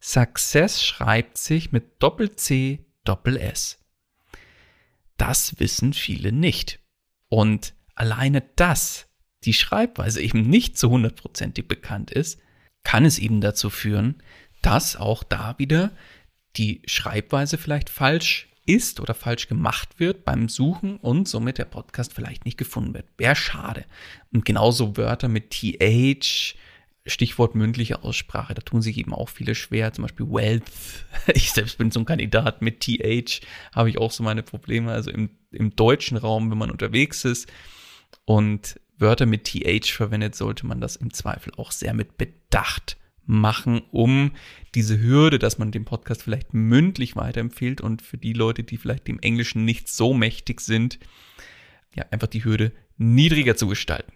Success 0.00 0.82
schreibt 0.82 1.38
sich 1.38 1.72
mit 1.72 2.02
Doppel-C, 2.02 2.86
Doppel-S. 3.04 3.79
Das 5.20 5.60
wissen 5.60 5.92
viele 5.92 6.32
nicht. 6.32 6.80
Und 7.28 7.74
alleine 7.94 8.42
das, 8.56 9.06
die 9.44 9.52
Schreibweise 9.52 10.22
eben 10.22 10.48
nicht 10.48 10.78
zu 10.78 10.88
hundertprozentig 10.88 11.68
bekannt 11.68 12.10
ist, 12.10 12.40
kann 12.84 13.04
es 13.04 13.18
eben 13.18 13.42
dazu 13.42 13.68
führen, 13.68 14.22
dass 14.62 14.96
auch 14.96 15.22
da 15.22 15.56
wieder 15.58 15.90
die 16.56 16.80
Schreibweise 16.86 17.58
vielleicht 17.58 17.90
falsch 17.90 18.48
ist 18.64 18.98
oder 18.98 19.12
falsch 19.12 19.46
gemacht 19.46 20.00
wird 20.00 20.24
beim 20.24 20.48
Suchen 20.48 20.96
und 20.96 21.28
somit 21.28 21.58
der 21.58 21.66
Podcast 21.66 22.14
vielleicht 22.14 22.46
nicht 22.46 22.56
gefunden 22.56 22.94
wird. 22.94 23.06
Wäre 23.18 23.36
schade. 23.36 23.84
Und 24.32 24.46
genauso 24.46 24.96
Wörter 24.96 25.28
mit 25.28 25.50
TH, 25.50 26.56
Stichwort 27.06 27.54
mündliche 27.54 28.04
Aussprache, 28.04 28.54
da 28.54 28.60
tun 28.60 28.82
sich 28.82 28.98
eben 28.98 29.14
auch 29.14 29.28
viele 29.28 29.54
schwer, 29.54 29.92
zum 29.92 30.02
Beispiel 30.02 30.26
Wealth. 30.26 30.64
Ich 31.34 31.52
selbst 31.52 31.78
bin 31.78 31.90
so 31.90 32.00
ein 32.00 32.06
Kandidat 32.06 32.62
mit 32.62 32.80
TH, 32.80 33.40
habe 33.74 33.88
ich 33.90 33.98
auch 33.98 34.10
so 34.10 34.22
meine 34.22 34.42
Probleme. 34.42 34.92
Also 34.92 35.10
im, 35.10 35.30
im 35.50 35.74
deutschen 35.76 36.16
Raum, 36.16 36.50
wenn 36.50 36.58
man 36.58 36.70
unterwegs 36.70 37.24
ist 37.24 37.50
und 38.24 38.80
Wörter 38.98 39.26
mit 39.26 39.44
TH 39.44 39.90
verwendet, 39.90 40.34
sollte 40.34 40.66
man 40.66 40.80
das 40.80 40.96
im 40.96 41.12
Zweifel 41.12 41.52
auch 41.56 41.72
sehr 41.72 41.94
mit 41.94 42.18
Bedacht 42.18 42.96
machen, 43.24 43.82
um 43.92 44.32
diese 44.74 45.00
Hürde, 45.00 45.38
dass 45.38 45.58
man 45.58 45.70
den 45.70 45.84
Podcast 45.84 46.22
vielleicht 46.22 46.52
mündlich 46.52 47.16
weiterempfiehlt 47.16 47.80
und 47.80 48.02
für 48.02 48.18
die 48.18 48.32
Leute, 48.32 48.64
die 48.64 48.76
vielleicht 48.76 49.06
dem 49.08 49.20
Englischen 49.20 49.64
nicht 49.64 49.88
so 49.88 50.12
mächtig 50.12 50.60
sind, 50.60 50.98
ja, 51.94 52.04
einfach 52.10 52.26
die 52.26 52.44
Hürde 52.44 52.72
niedriger 52.96 53.56
zu 53.56 53.68
gestalten. 53.68 54.12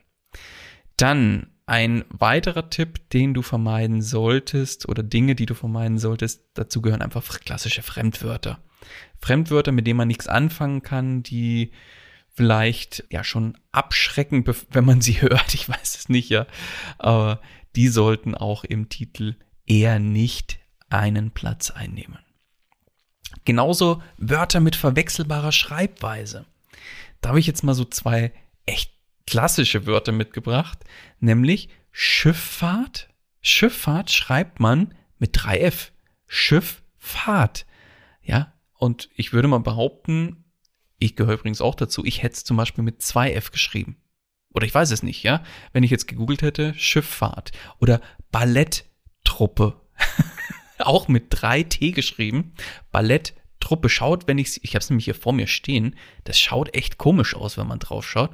Dann 0.97 1.54
ein 1.67 2.05
weiterer 2.11 2.69
Tipp, 2.69 3.09
den 3.11 3.33
du 3.33 3.43
vermeiden 3.43 4.03
solltest 4.03 4.89
oder 4.89 5.03
Dinge, 5.03 5.35
die 5.35 5.47
du 5.47 5.55
vermeiden 5.55 5.99
solltest, 5.99 6.43
dazu 6.55 6.83
gehören 6.83 7.03
einfach 7.03 7.41
klassische 7.41 7.83
Fremdwörter. 7.83 8.59
Fremdwörter, 9.19 9.73
mit 9.73 9.87
denen 9.87 9.97
man 9.97 10.09
nichts 10.09 10.27
anfangen 10.27 10.83
kann, 10.83 11.23
die 11.23 11.73
vielleicht 12.35 13.05
ja 13.11 13.25
schon 13.25 13.57
abschrecken, 13.73 14.45
wenn 14.71 14.85
man 14.85 15.01
sie 15.01 15.21
hört. 15.23 15.55
Ich 15.55 15.69
weiß 15.69 15.97
es 15.97 16.09
nicht, 16.09 16.29
ja. 16.29 16.47
Aber 16.99 17.41
die 17.77 17.89
sollten 17.89 18.35
auch 18.35 18.65
im 18.65 18.89
Titel 18.89 19.37
eher 19.67 19.99
nicht 19.99 20.59
einen 20.91 21.31
Platz 21.31 21.71
einnehmen. 21.71 22.19
Genauso 23.45 24.03
Wörter 24.19 24.61
mit 24.61 24.77
verwechselbarer 24.77 25.53
Schreibweise. 25.53 26.47
Da 27.21 27.31
habe 27.31 27.41
ich 27.41 27.47
jetzt 27.47 27.65
mal 27.65 27.75
so 27.75 27.85
zwei 27.85 28.33
echt 28.67 28.94
klassische 29.27 29.87
Wörter 29.87 30.13
mitgebracht, 30.13 30.79
nämlich 31.21 31.69
Schifffahrt. 31.91 33.09
Schifffahrt 33.41 34.11
schreibt 34.11 34.61
man 34.61 34.95
mit 35.19 35.37
3F. 35.37 35.91
Schifffahrt. 36.27 37.67
Ja, 38.23 38.55
und 38.75 39.11
ich 39.15 39.33
würde 39.33 39.49
mal 39.49 39.61
behaupten, 39.61 40.45
ich 40.99 41.17
gehöre 41.17 41.35
übrigens 41.35 41.61
auch 41.61 41.75
dazu, 41.75 42.05
ich 42.05 42.23
hätte 42.23 42.35
es 42.35 42.45
zum 42.45 42.57
Beispiel 42.57 42.85
mit 42.85 43.01
2F 43.01 43.51
geschrieben. 43.51 43.97
Oder 44.55 44.67
ich 44.67 44.75
weiß 44.75 44.91
es 44.93 45.03
nicht, 45.03 45.23
ja. 45.23 45.43
Wenn 45.73 45.83
ich 45.83 45.91
jetzt 45.91 46.07
gegoogelt 46.07 46.43
hätte, 46.43 46.75
Schifffahrt 46.75 47.53
oder 47.81 48.01
Balletttruppe. 48.31 49.81
Auch 50.79 51.09
mit 51.09 51.27
drei 51.31 51.63
T 51.65 51.91
geschrieben. 51.91 52.55
Balletttruppe 52.93 53.89
schaut, 53.89 54.29
wenn 54.29 54.39
ich 54.39 54.63
ich 54.63 54.71
habe 54.71 54.79
es 54.83 54.91
nämlich 54.91 55.07
hier 55.07 55.15
vor 55.15 55.33
mir 55.33 55.47
stehen, 55.47 55.97
das 56.25 56.39
schaut 56.39 56.75
echt 56.75 56.99
komisch 56.99 57.35
aus, 57.35 57.59
wenn 57.59 57.67
man 57.67 57.81
drauf 57.81 58.09
schaut. 58.09 58.31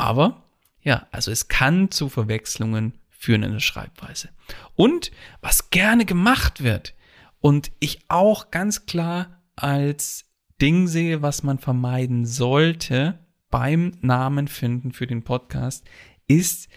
Aber 0.00 0.44
ja, 0.80 1.06
also 1.10 1.30
es 1.30 1.48
kann 1.48 1.90
zu 1.90 2.08
Verwechslungen 2.08 2.94
führen 3.10 3.42
in 3.42 3.52
der 3.52 3.60
Schreibweise. 3.60 4.30
Und 4.74 5.10
was 5.42 5.68
gerne 5.68 6.06
gemacht 6.06 6.62
wird 6.62 6.94
und 7.40 7.70
ich 7.80 8.06
auch 8.08 8.50
ganz 8.50 8.86
klar 8.86 9.42
als 9.56 10.24
Ding 10.58 10.86
sehe, 10.88 11.20
was 11.20 11.42
man 11.42 11.58
vermeiden 11.58 12.24
sollte, 12.24 13.18
beim 13.50 13.98
Namen 14.00 14.48
finden 14.48 14.92
für 14.92 15.06
den 15.06 15.22
Podcast 15.22 15.86
ist, 16.26 16.70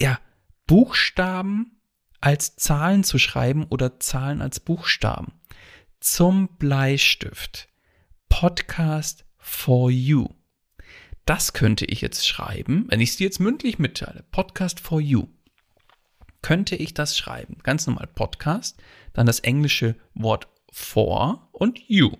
ja, 0.00 0.18
Buchstaben 0.66 1.82
als 2.20 2.56
Zahlen 2.56 3.04
zu 3.04 3.18
schreiben 3.18 3.66
oder 3.68 4.00
Zahlen 4.00 4.40
als 4.40 4.58
Buchstaben. 4.58 5.32
Zum 6.00 6.48
Bleistift. 6.56 7.68
Podcast 8.30 9.26
for 9.36 9.90
you. 9.90 10.37
Das 11.28 11.52
könnte 11.52 11.84
ich 11.84 12.00
jetzt 12.00 12.26
schreiben, 12.26 12.86
wenn 12.88 13.02
ich 13.02 13.10
es 13.10 13.16
dir 13.18 13.24
jetzt 13.24 13.38
mündlich 13.38 13.78
mitteile. 13.78 14.24
Podcast 14.30 14.80
for 14.80 14.98
you. 14.98 15.28
Könnte 16.40 16.74
ich 16.74 16.94
das 16.94 17.18
schreiben? 17.18 17.58
Ganz 17.62 17.86
normal 17.86 18.06
Podcast, 18.06 18.82
dann 19.12 19.26
das 19.26 19.40
englische 19.40 19.94
Wort 20.14 20.48
for 20.72 21.50
und 21.52 21.80
you. 21.86 22.16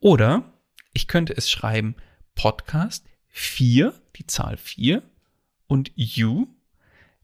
Oder 0.00 0.52
ich 0.92 1.08
könnte 1.08 1.34
es 1.34 1.50
schreiben 1.50 1.96
Podcast 2.34 3.06
4, 3.28 3.94
die 4.16 4.26
Zahl 4.26 4.58
4 4.58 5.02
und 5.66 5.90
you 5.94 6.46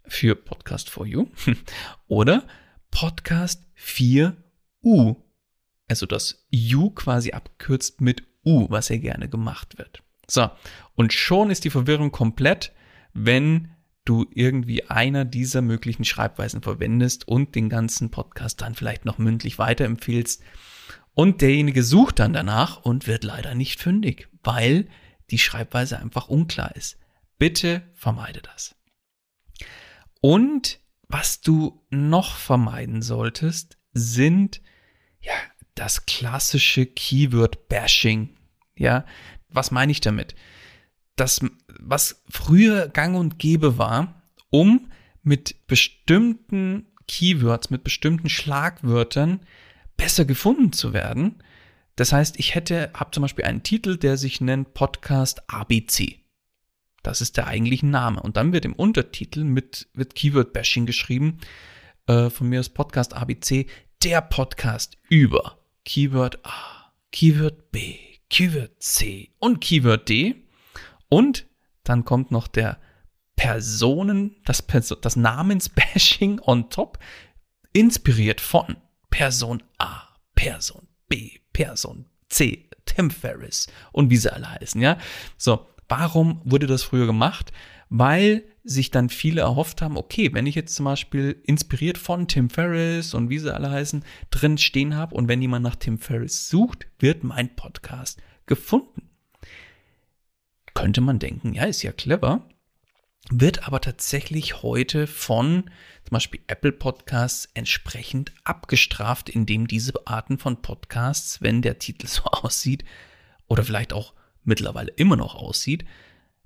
für 0.04 0.34
Podcast 0.34 0.88
for 0.88 1.04
You 1.04 1.26
oder 2.06 2.46
Podcast 2.90 3.66
4U. 3.76 5.16
Also 5.88 6.06
das 6.06 6.48
U 6.50 6.88
quasi 6.88 7.32
abkürzt 7.32 8.00
mit 8.00 8.22
U, 8.46 8.70
was 8.70 8.88
ja 8.88 8.96
gerne 8.96 9.28
gemacht 9.28 9.76
wird. 9.76 10.02
So, 10.30 10.50
und 10.94 11.12
schon 11.12 11.50
ist 11.50 11.64
die 11.64 11.70
Verwirrung 11.70 12.12
komplett, 12.12 12.72
wenn 13.14 13.70
du 14.04 14.26
irgendwie 14.32 14.84
einer 14.84 15.24
dieser 15.24 15.60
möglichen 15.62 16.04
Schreibweisen 16.04 16.62
verwendest 16.62 17.28
und 17.28 17.54
den 17.54 17.68
ganzen 17.68 18.10
Podcast 18.10 18.60
dann 18.60 18.74
vielleicht 18.74 19.04
noch 19.04 19.18
mündlich 19.18 19.58
weiterempfehlst. 19.58 20.42
Und 21.14 21.40
derjenige 21.42 21.82
sucht 21.82 22.20
dann 22.20 22.32
danach 22.32 22.82
und 22.82 23.06
wird 23.06 23.24
leider 23.24 23.54
nicht 23.54 23.80
fündig, 23.80 24.28
weil 24.42 24.88
die 25.30 25.38
Schreibweise 25.38 25.98
einfach 25.98 26.28
unklar 26.28 26.74
ist. 26.76 26.98
Bitte 27.38 27.82
vermeide 27.94 28.40
das. 28.40 28.76
Und 30.20 30.80
was 31.08 31.40
du 31.40 31.84
noch 31.90 32.36
vermeiden 32.36 33.02
solltest, 33.02 33.78
sind 33.92 34.60
ja 35.20 35.34
das 35.74 36.06
klassische 36.06 36.86
Keyword-Bashing. 36.86 38.36
Ja, 38.76 39.04
was 39.48 39.70
meine 39.70 39.92
ich 39.92 40.00
damit? 40.00 40.34
Das, 41.16 41.40
was 41.80 42.22
früher 42.28 42.88
gang 42.88 43.16
und 43.16 43.38
gäbe 43.38 43.78
war, 43.78 44.22
um 44.50 44.90
mit 45.22 45.66
bestimmten 45.66 46.86
Keywords, 47.06 47.70
mit 47.70 47.84
bestimmten 47.84 48.28
Schlagwörtern 48.28 49.40
besser 49.96 50.24
gefunden 50.24 50.72
zu 50.72 50.92
werden. 50.92 51.42
Das 51.96 52.12
heißt, 52.12 52.38
ich 52.38 52.54
hätte, 52.54 52.90
habe 52.94 53.10
zum 53.10 53.22
Beispiel 53.22 53.44
einen 53.44 53.62
Titel, 53.62 53.96
der 53.96 54.16
sich 54.16 54.40
nennt 54.40 54.74
Podcast 54.74 55.42
ABC. 55.50 56.20
Das 57.02 57.20
ist 57.20 57.36
der 57.36 57.46
eigentliche 57.46 57.86
Name. 57.86 58.20
Und 58.22 58.36
dann 58.36 58.52
wird 58.52 58.64
im 58.64 58.74
Untertitel 58.74 59.44
mit 59.44 59.88
wird 59.94 60.14
Keyword-Bashing 60.14 60.86
geschrieben. 60.86 61.38
Äh, 62.06 62.30
von 62.30 62.48
mir 62.48 62.60
aus 62.60 62.68
Podcast 62.68 63.14
ABC, 63.14 63.66
der 64.02 64.22
Podcast 64.22 64.96
über 65.08 65.58
Keyword 65.84 66.44
A, 66.44 66.92
Keyword 67.12 67.70
B, 67.70 68.07
Keyword 68.30 68.82
C 68.82 69.30
und 69.38 69.60
Keyword 69.60 70.08
D. 70.08 70.44
Und 71.08 71.46
dann 71.84 72.04
kommt 72.04 72.30
noch 72.30 72.48
der 72.48 72.78
Personen, 73.36 74.36
das, 74.44 74.62
Perso 74.62 74.94
das 74.94 75.16
Namensbashing 75.16 76.40
on 76.44 76.70
top, 76.70 76.98
inspiriert 77.72 78.40
von 78.40 78.76
Person 79.10 79.62
A, 79.78 80.02
Person 80.34 80.88
B, 81.08 81.38
Person 81.52 82.06
C, 82.28 82.68
Tim 82.84 83.10
Ferriss 83.10 83.68
und 83.92 84.10
wie 84.10 84.16
sie 84.16 84.32
alle 84.32 84.50
heißen, 84.50 84.80
ja. 84.80 84.98
So, 85.36 85.66
Warum 85.88 86.40
wurde 86.44 86.66
das 86.66 86.82
früher 86.82 87.06
gemacht? 87.06 87.52
Weil 87.88 88.44
sich 88.68 88.90
dann 88.90 89.08
viele 89.08 89.40
erhofft 89.40 89.80
haben, 89.80 89.96
okay, 89.96 90.32
wenn 90.34 90.46
ich 90.46 90.54
jetzt 90.54 90.74
zum 90.74 90.84
Beispiel 90.84 91.40
inspiriert 91.44 91.96
von 91.96 92.28
Tim 92.28 92.50
Ferriss 92.50 93.14
und 93.14 93.30
wie 93.30 93.38
sie 93.38 93.52
alle 93.52 93.70
heißen, 93.70 94.04
drin 94.30 94.58
stehen 94.58 94.94
habe 94.94 95.14
und 95.14 95.26
wenn 95.26 95.40
jemand 95.40 95.64
nach 95.64 95.76
Tim 95.76 95.98
Ferriss 95.98 96.48
sucht, 96.48 96.86
wird 96.98 97.24
mein 97.24 97.56
Podcast 97.56 98.20
gefunden. 98.46 99.08
Könnte 100.74 101.00
man 101.00 101.18
denken, 101.18 101.54
ja, 101.54 101.64
ist 101.64 101.82
ja 101.82 101.92
clever, 101.92 102.46
wird 103.30 103.66
aber 103.66 103.80
tatsächlich 103.80 104.62
heute 104.62 105.06
von 105.06 105.70
zum 106.04 106.10
Beispiel 106.12 106.40
Apple 106.46 106.72
Podcasts 106.72 107.48
entsprechend 107.54 108.32
abgestraft, 108.44 109.28
indem 109.30 109.66
diese 109.66 109.94
Arten 110.06 110.38
von 110.38 110.60
Podcasts, 110.60 111.40
wenn 111.40 111.62
der 111.62 111.78
Titel 111.78 112.06
so 112.06 112.22
aussieht, 112.24 112.84
oder 113.46 113.64
vielleicht 113.64 113.94
auch 113.94 114.12
mittlerweile 114.44 114.92
immer 114.92 115.16
noch 115.16 115.34
aussieht, 115.34 115.86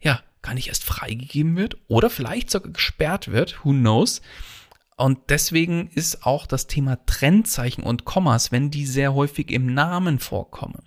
ja, 0.02 0.20
gar 0.42 0.54
nicht 0.54 0.68
erst 0.68 0.84
freigegeben 0.84 1.56
wird 1.56 1.76
oder 1.88 2.10
vielleicht 2.10 2.50
sogar 2.50 2.72
gesperrt 2.72 3.30
wird, 3.30 3.64
who 3.64 3.70
knows. 3.70 4.20
Und 4.96 5.18
deswegen 5.30 5.88
ist 5.88 6.26
auch 6.26 6.46
das 6.46 6.66
Thema 6.66 7.04
Trennzeichen 7.06 7.82
und 7.82 8.04
Kommas, 8.04 8.52
wenn 8.52 8.70
die 8.70 8.86
sehr 8.86 9.14
häufig 9.14 9.50
im 9.50 9.72
Namen 9.72 10.18
vorkommen, 10.18 10.82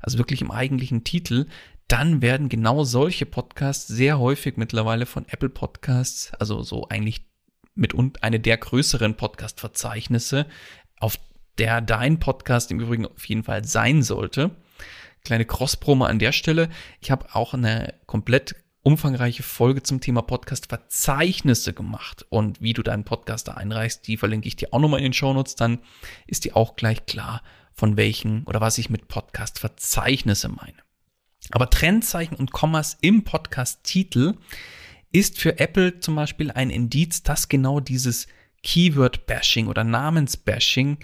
also 0.00 0.18
wirklich 0.18 0.40
im 0.42 0.50
eigentlichen 0.50 1.04
Titel, 1.04 1.46
dann 1.88 2.22
werden 2.22 2.48
genau 2.48 2.84
solche 2.84 3.26
Podcasts 3.26 3.88
sehr 3.88 4.18
häufig 4.20 4.56
mittlerweile 4.56 5.06
von 5.06 5.26
Apple 5.28 5.48
Podcasts, 5.48 6.32
also 6.34 6.62
so 6.62 6.88
eigentlich 6.88 7.26
mit 7.74 7.94
eine 8.22 8.38
der 8.38 8.58
größeren 8.58 9.16
Podcast-Verzeichnisse, 9.16 10.46
auf 10.98 11.18
der 11.58 11.80
dein 11.80 12.20
Podcast 12.20 12.70
im 12.70 12.80
Übrigen 12.80 13.06
auf 13.06 13.24
jeden 13.24 13.42
Fall 13.42 13.64
sein 13.64 14.02
sollte, 14.02 14.52
Kleine 15.24 15.44
Cross-Promo 15.44 16.04
an 16.04 16.18
der 16.18 16.32
Stelle. 16.32 16.68
Ich 17.00 17.10
habe 17.10 17.34
auch 17.34 17.54
eine 17.54 17.94
komplett 18.06 18.54
umfangreiche 18.82 19.42
Folge 19.42 19.82
zum 19.82 20.00
Thema 20.00 20.22
Podcast-Verzeichnisse 20.22 21.74
gemacht. 21.74 22.24
Und 22.28 22.60
wie 22.62 22.72
du 22.72 22.82
deinen 22.82 23.04
Podcast 23.04 23.48
da 23.48 23.54
einreichst, 23.54 24.06
die 24.06 24.16
verlinke 24.16 24.48
ich 24.48 24.56
dir 24.56 24.68
auch 24.72 24.80
nochmal 24.80 25.00
in 25.00 25.04
den 25.04 25.12
Shownotes. 25.12 25.56
Dann 25.56 25.80
ist 26.26 26.44
dir 26.44 26.56
auch 26.56 26.76
gleich 26.76 27.06
klar, 27.06 27.42
von 27.74 27.96
welchen 27.96 28.44
oder 28.44 28.60
was 28.60 28.78
ich 28.78 28.90
mit 28.90 29.08
Podcast-Verzeichnisse 29.08 30.48
meine. 30.48 30.78
Aber 31.50 31.70
Trennzeichen 31.70 32.36
und 32.36 32.52
Kommas 32.52 32.98
im 33.00 33.24
Podcast-Titel 33.24 34.34
ist 35.12 35.38
für 35.38 35.58
Apple 35.58 36.00
zum 36.00 36.14
Beispiel 36.14 36.50
ein 36.50 36.70
Indiz, 36.70 37.22
dass 37.22 37.48
genau 37.48 37.80
dieses 37.80 38.28
Keyword-Bashing 38.62 39.66
oder 39.66 39.84
Namens-Bashing 39.84 40.98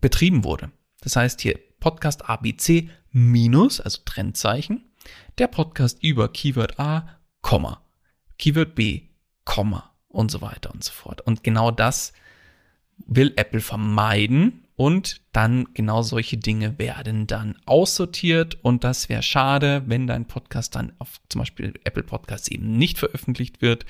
betrieben 0.00 0.44
wurde. 0.44 0.70
Das 1.00 1.16
heißt 1.16 1.40
hier 1.40 1.58
Podcast 1.80 2.28
ABC 2.28 2.88
minus, 3.10 3.80
also 3.80 4.00
Trennzeichen, 4.04 4.84
der 5.38 5.48
Podcast 5.48 6.02
über 6.02 6.32
Keyword 6.32 6.78
A, 6.78 7.18
Komma, 7.40 7.82
Keyword 8.38 8.74
B, 8.74 9.02
Komma 9.44 9.94
und 10.08 10.30
so 10.30 10.40
weiter 10.40 10.72
und 10.72 10.84
so 10.84 10.92
fort. 10.92 11.20
Und 11.22 11.42
genau 11.42 11.70
das 11.70 12.12
will 13.06 13.32
Apple 13.36 13.60
vermeiden 13.60 14.64
und 14.76 15.20
dann 15.32 15.68
genau 15.74 16.02
solche 16.02 16.38
Dinge 16.38 16.78
werden 16.78 17.26
dann 17.26 17.56
aussortiert 17.66 18.58
und 18.62 18.82
das 18.82 19.08
wäre 19.08 19.22
schade, 19.22 19.82
wenn 19.86 20.06
dein 20.06 20.26
Podcast 20.26 20.74
dann 20.74 20.92
auf 20.98 21.20
zum 21.28 21.40
Beispiel 21.40 21.74
Apple 21.84 22.02
Podcasts 22.02 22.48
eben 22.48 22.78
nicht 22.78 22.98
veröffentlicht 22.98 23.60
wird, 23.60 23.84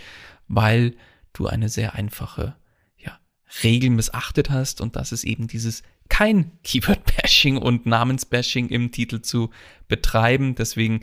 weil 0.49 0.97
du 1.33 1.47
eine 1.47 1.69
sehr 1.69 1.95
einfache 1.95 2.57
ja, 2.99 3.19
Regel 3.63 3.91
missachtet 3.91 4.51
hast 4.51 4.81
und 4.81 4.97
das 4.97 5.13
ist 5.13 5.23
eben 5.23 5.47
dieses 5.47 5.83
kein 6.11 6.53
Keyword-Bashing 6.63 7.57
und 7.57 7.87
Namens-Bashing 7.87 8.69
im 8.69 8.93
Titel 8.93 9.23
zu 9.23 9.51
betreiben. 9.89 10.55
Deswegen, 10.55 11.01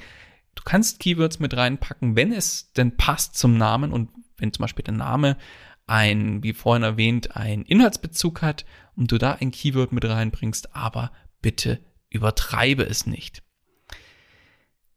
du 0.54 0.62
kannst 0.64 1.00
Keywords 1.00 1.40
mit 1.40 1.58
reinpacken, 1.58 2.16
wenn 2.16 2.32
es 2.32 2.72
denn 2.74 2.96
passt 2.96 3.36
zum 3.36 3.58
Namen 3.58 3.92
und 3.92 4.12
wenn 4.38 4.54
zum 4.54 4.62
Beispiel 4.62 4.84
der 4.84 4.94
Name 4.94 5.38
ein, 5.88 6.44
wie 6.44 6.54
vorhin 6.54 6.84
erwähnt, 6.84 7.36
ein 7.36 7.64
Inhaltsbezug 7.64 8.44
hat 8.44 8.66
und 8.96 9.12
du 9.12 9.18
da 9.18 9.34
ein 9.34 9.52
Keyword 9.52 9.94
mit 9.94 10.06
reinbringst, 10.06 10.76
aber 10.76 11.12
bitte 11.42 11.80
übertreibe 12.10 12.84
es 12.84 13.08
nicht. 13.08 13.42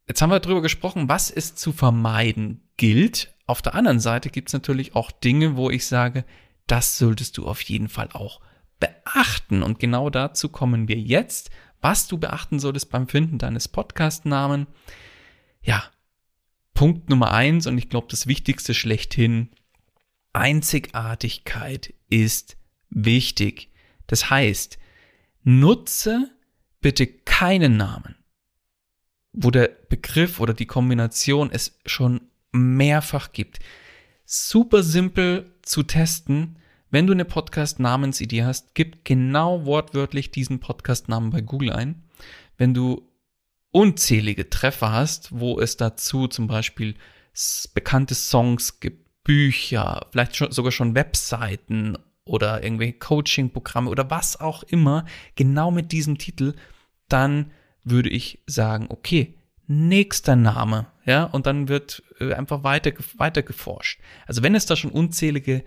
Jetzt 0.07 0.21
haben 0.21 0.31
wir 0.31 0.41
darüber 0.41 0.63
gesprochen, 0.63 1.09
was 1.09 1.31
es 1.31 1.55
zu 1.55 1.73
vermeiden 1.73 2.69
gilt. 2.77 3.33
Auf 3.47 3.63
der 3.63 3.75
anderen 3.75 4.01
Seite 4.01 4.31
gibt 4.31 4.49
es 4.49 4.53
natürlich 4.53 4.97
auch 4.97 5.13
Dinge, 5.13 5.57
wo 5.57 5.71
ich 5.71 5.87
sage, 5.87 6.25
das 6.67 6.99
solltest 6.99 7.39
du 7.39 7.47
auf 7.47 7.61
jeden 7.63 7.89
Fall 7.89 8.09
auch 8.13 8.41
beachten. 8.81 9.63
Und 9.63 9.79
genau 9.79 10.11
dazu 10.11 10.49
kommen 10.49 10.89
wir 10.89 10.99
jetzt, 10.99 11.51
was 11.81 12.09
du 12.09 12.19
beachten 12.19 12.59
solltest 12.59 12.91
beim 12.91 13.09
Finden 13.09 13.39
deines 13.39 13.69
Podcast-Namen. 13.69 14.67
Ja, 15.63 15.85
Punkt 16.75 17.11
Nummer 17.11 17.33
eins 17.33 17.67
und 17.67 17.79
ich 17.79 17.89
glaube 17.89 18.07
das 18.11 18.27
Wichtigste 18.27 18.75
schlechthin. 18.75 19.51
Einzigartigkeit 20.33 21.93
ist 22.09 22.57
wichtig. 22.89 23.71
Das 24.07 24.31
heißt, 24.31 24.79
nutze 25.43 26.31
bitte 26.81 27.07
keinen 27.07 27.77
Namen, 27.77 28.17
wo 29.33 29.51
der 29.51 29.69
Begriff 29.89 30.41
oder 30.41 30.55
die 30.55 30.67
Kombination 30.67 31.51
es 31.53 31.79
schon 31.87 32.23
mehrfach 32.53 33.33
gibt. 33.33 33.59
Super 34.25 34.83
simpel 34.83 35.55
zu 35.63 35.83
testen. 35.83 36.59
Wenn 36.93 37.07
du 37.07 37.13
eine 37.13 37.25
Podcast-Namensidee 37.25 38.43
hast, 38.43 38.75
gib 38.75 39.05
genau 39.05 39.65
wortwörtlich 39.65 40.33
diesen 40.33 40.59
Podcast-Namen 40.59 41.31
bei 41.31 41.41
Google 41.41 41.73
ein. 41.73 42.03
Wenn 42.59 42.75
du 42.75 43.09
unzählige 43.71 44.51
Treffer 44.51 44.91
hast, 44.91 45.31
wo 45.31 45.61
es 45.61 45.77
dazu 45.77 46.27
zum 46.27 46.49
Beispiel 46.49 46.97
bekannte 47.75 48.17
Songs 48.17 48.81
gibt, 48.81 49.09
Bücher, 49.23 50.09
vielleicht 50.11 50.35
schon, 50.35 50.51
sogar 50.51 50.73
schon 50.73 50.97
Webseiten 50.97 51.97
oder 52.25 52.65
irgendwelche 52.65 52.95
Coaching-Programme 52.95 53.89
oder 53.89 54.11
was 54.11 54.41
auch 54.41 54.65
immer, 54.65 55.05
genau 55.37 55.71
mit 55.71 55.93
diesem 55.93 56.19
Titel, 56.19 56.55
dann 57.09 57.53
würde 57.85 58.09
ich 58.09 58.43
sagen, 58.47 58.87
okay, 58.89 59.39
nächster 59.69 60.35
Name, 60.35 60.89
ja, 61.05 61.25
und 61.25 61.47
dann 61.47 61.69
wird 61.69 62.03
äh, 62.19 62.33
einfach 62.33 62.65
weiter, 62.65 62.93
weiter 63.17 63.43
geforscht. 63.43 64.01
Also 64.27 64.43
wenn 64.43 64.57
es 64.57 64.67
da 64.67 64.75
schon 64.75 64.91
unzählige 64.91 65.63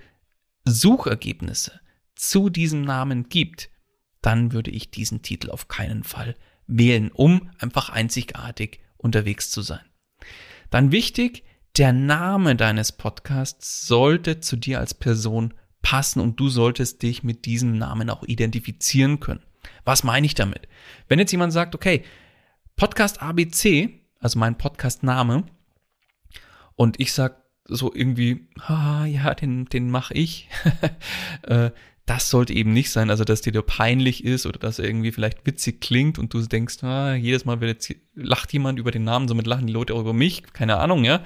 Suchergebnisse 0.65 1.79
zu 2.15 2.49
diesem 2.49 2.81
Namen 2.81 3.29
gibt, 3.29 3.69
dann 4.21 4.53
würde 4.53 4.71
ich 4.71 4.91
diesen 4.91 5.21
Titel 5.21 5.49
auf 5.49 5.67
keinen 5.67 6.03
Fall 6.03 6.35
wählen, 6.67 7.11
um 7.11 7.49
einfach 7.59 7.89
einzigartig 7.89 8.79
unterwegs 8.97 9.51
zu 9.51 9.61
sein. 9.61 9.83
Dann 10.69 10.91
wichtig, 10.91 11.43
der 11.77 11.91
Name 11.91 12.55
deines 12.55 12.91
Podcasts 12.91 13.85
sollte 13.85 14.39
zu 14.39 14.55
dir 14.55 14.79
als 14.79 14.93
Person 14.93 15.53
passen 15.81 16.19
und 16.19 16.39
du 16.39 16.47
solltest 16.49 17.01
dich 17.01 17.23
mit 17.23 17.45
diesem 17.45 17.77
Namen 17.77 18.09
auch 18.09 18.23
identifizieren 18.23 19.19
können. 19.19 19.43
Was 19.83 20.03
meine 20.03 20.25
ich 20.25 20.35
damit? 20.35 20.67
Wenn 21.07 21.19
jetzt 21.19 21.31
jemand 21.31 21.51
sagt, 21.51 21.75
okay, 21.75 22.03
Podcast 22.75 23.21
ABC, 23.21 24.01
also 24.19 24.39
mein 24.39 24.57
Podcast-Name, 24.57 25.45
und 26.75 26.99
ich 26.99 27.13
sag 27.13 27.42
so 27.65 27.93
irgendwie, 27.93 28.47
ah, 28.59 29.05
ja, 29.05 29.33
den, 29.33 29.65
den 29.65 29.89
mache 29.89 30.13
ich, 30.13 30.49
äh, 31.43 31.71
das 32.05 32.29
sollte 32.29 32.53
eben 32.53 32.73
nicht 32.73 32.89
sein, 32.89 33.09
also 33.09 33.23
dass 33.23 33.41
dir 33.41 33.53
der 33.53 33.61
peinlich 33.61 34.25
ist 34.25 34.45
oder 34.45 34.59
dass 34.59 34.77
er 34.77 34.85
irgendwie 34.85 35.13
vielleicht 35.13 35.45
witzig 35.45 35.79
klingt 35.79 36.19
und 36.19 36.33
du 36.33 36.41
denkst, 36.41 36.83
ah, 36.83 37.13
jedes 37.15 37.45
Mal 37.45 37.63
jetzt, 37.63 37.95
lacht 38.13 38.51
jemand 38.51 38.77
über 38.77 38.91
den 38.91 39.05
Namen, 39.05 39.29
somit 39.29 39.47
lachen 39.47 39.67
die 39.67 39.73
Leute 39.73 39.93
auch 39.93 40.01
über 40.01 40.13
mich, 40.13 40.43
keine 40.51 40.77
Ahnung, 40.77 41.05
ja. 41.05 41.23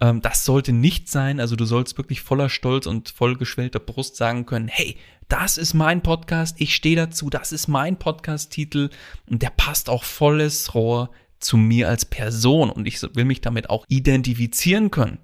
Ähm, 0.00 0.20
das 0.22 0.44
sollte 0.44 0.72
nicht 0.72 1.08
sein, 1.08 1.40
also 1.40 1.56
du 1.56 1.64
sollst 1.64 1.98
wirklich 1.98 2.20
voller 2.20 2.48
Stolz 2.48 2.86
und 2.86 3.08
voll 3.08 3.36
geschwellter 3.36 3.80
Brust 3.80 4.14
sagen 4.14 4.46
können, 4.46 4.68
hey, 4.68 4.96
das 5.32 5.56
ist 5.56 5.72
mein 5.72 6.02
Podcast, 6.02 6.60
ich 6.60 6.74
stehe 6.74 6.94
dazu, 6.94 7.30
das 7.30 7.52
ist 7.52 7.66
mein 7.66 7.98
Podcast-Titel. 7.98 8.90
Und 9.26 9.40
der 9.40 9.48
passt 9.48 9.88
auch 9.88 10.04
volles 10.04 10.74
Rohr 10.74 11.10
zu 11.38 11.56
mir 11.56 11.88
als 11.88 12.04
Person. 12.04 12.68
Und 12.68 12.86
ich 12.86 13.02
will 13.14 13.24
mich 13.24 13.40
damit 13.40 13.70
auch 13.70 13.86
identifizieren 13.88 14.90
können. 14.90 15.16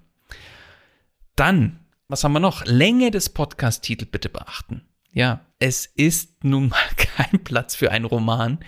Dann, 1.39 1.79
was 2.09 2.25
haben 2.25 2.33
wir 2.33 2.41
noch? 2.41 2.65
Länge 2.65 3.11
des 3.11 3.29
Podcast-Titels 3.29 4.11
bitte 4.11 4.27
beachten. 4.27 4.81
Ja, 5.13 5.45
es 5.57 5.85
ist 5.85 6.43
nun 6.43 6.67
mal 6.67 6.89
kein 6.97 7.45
Platz 7.45 7.75
für 7.75 7.91
einen 7.91 8.03
Roman. 8.03 8.59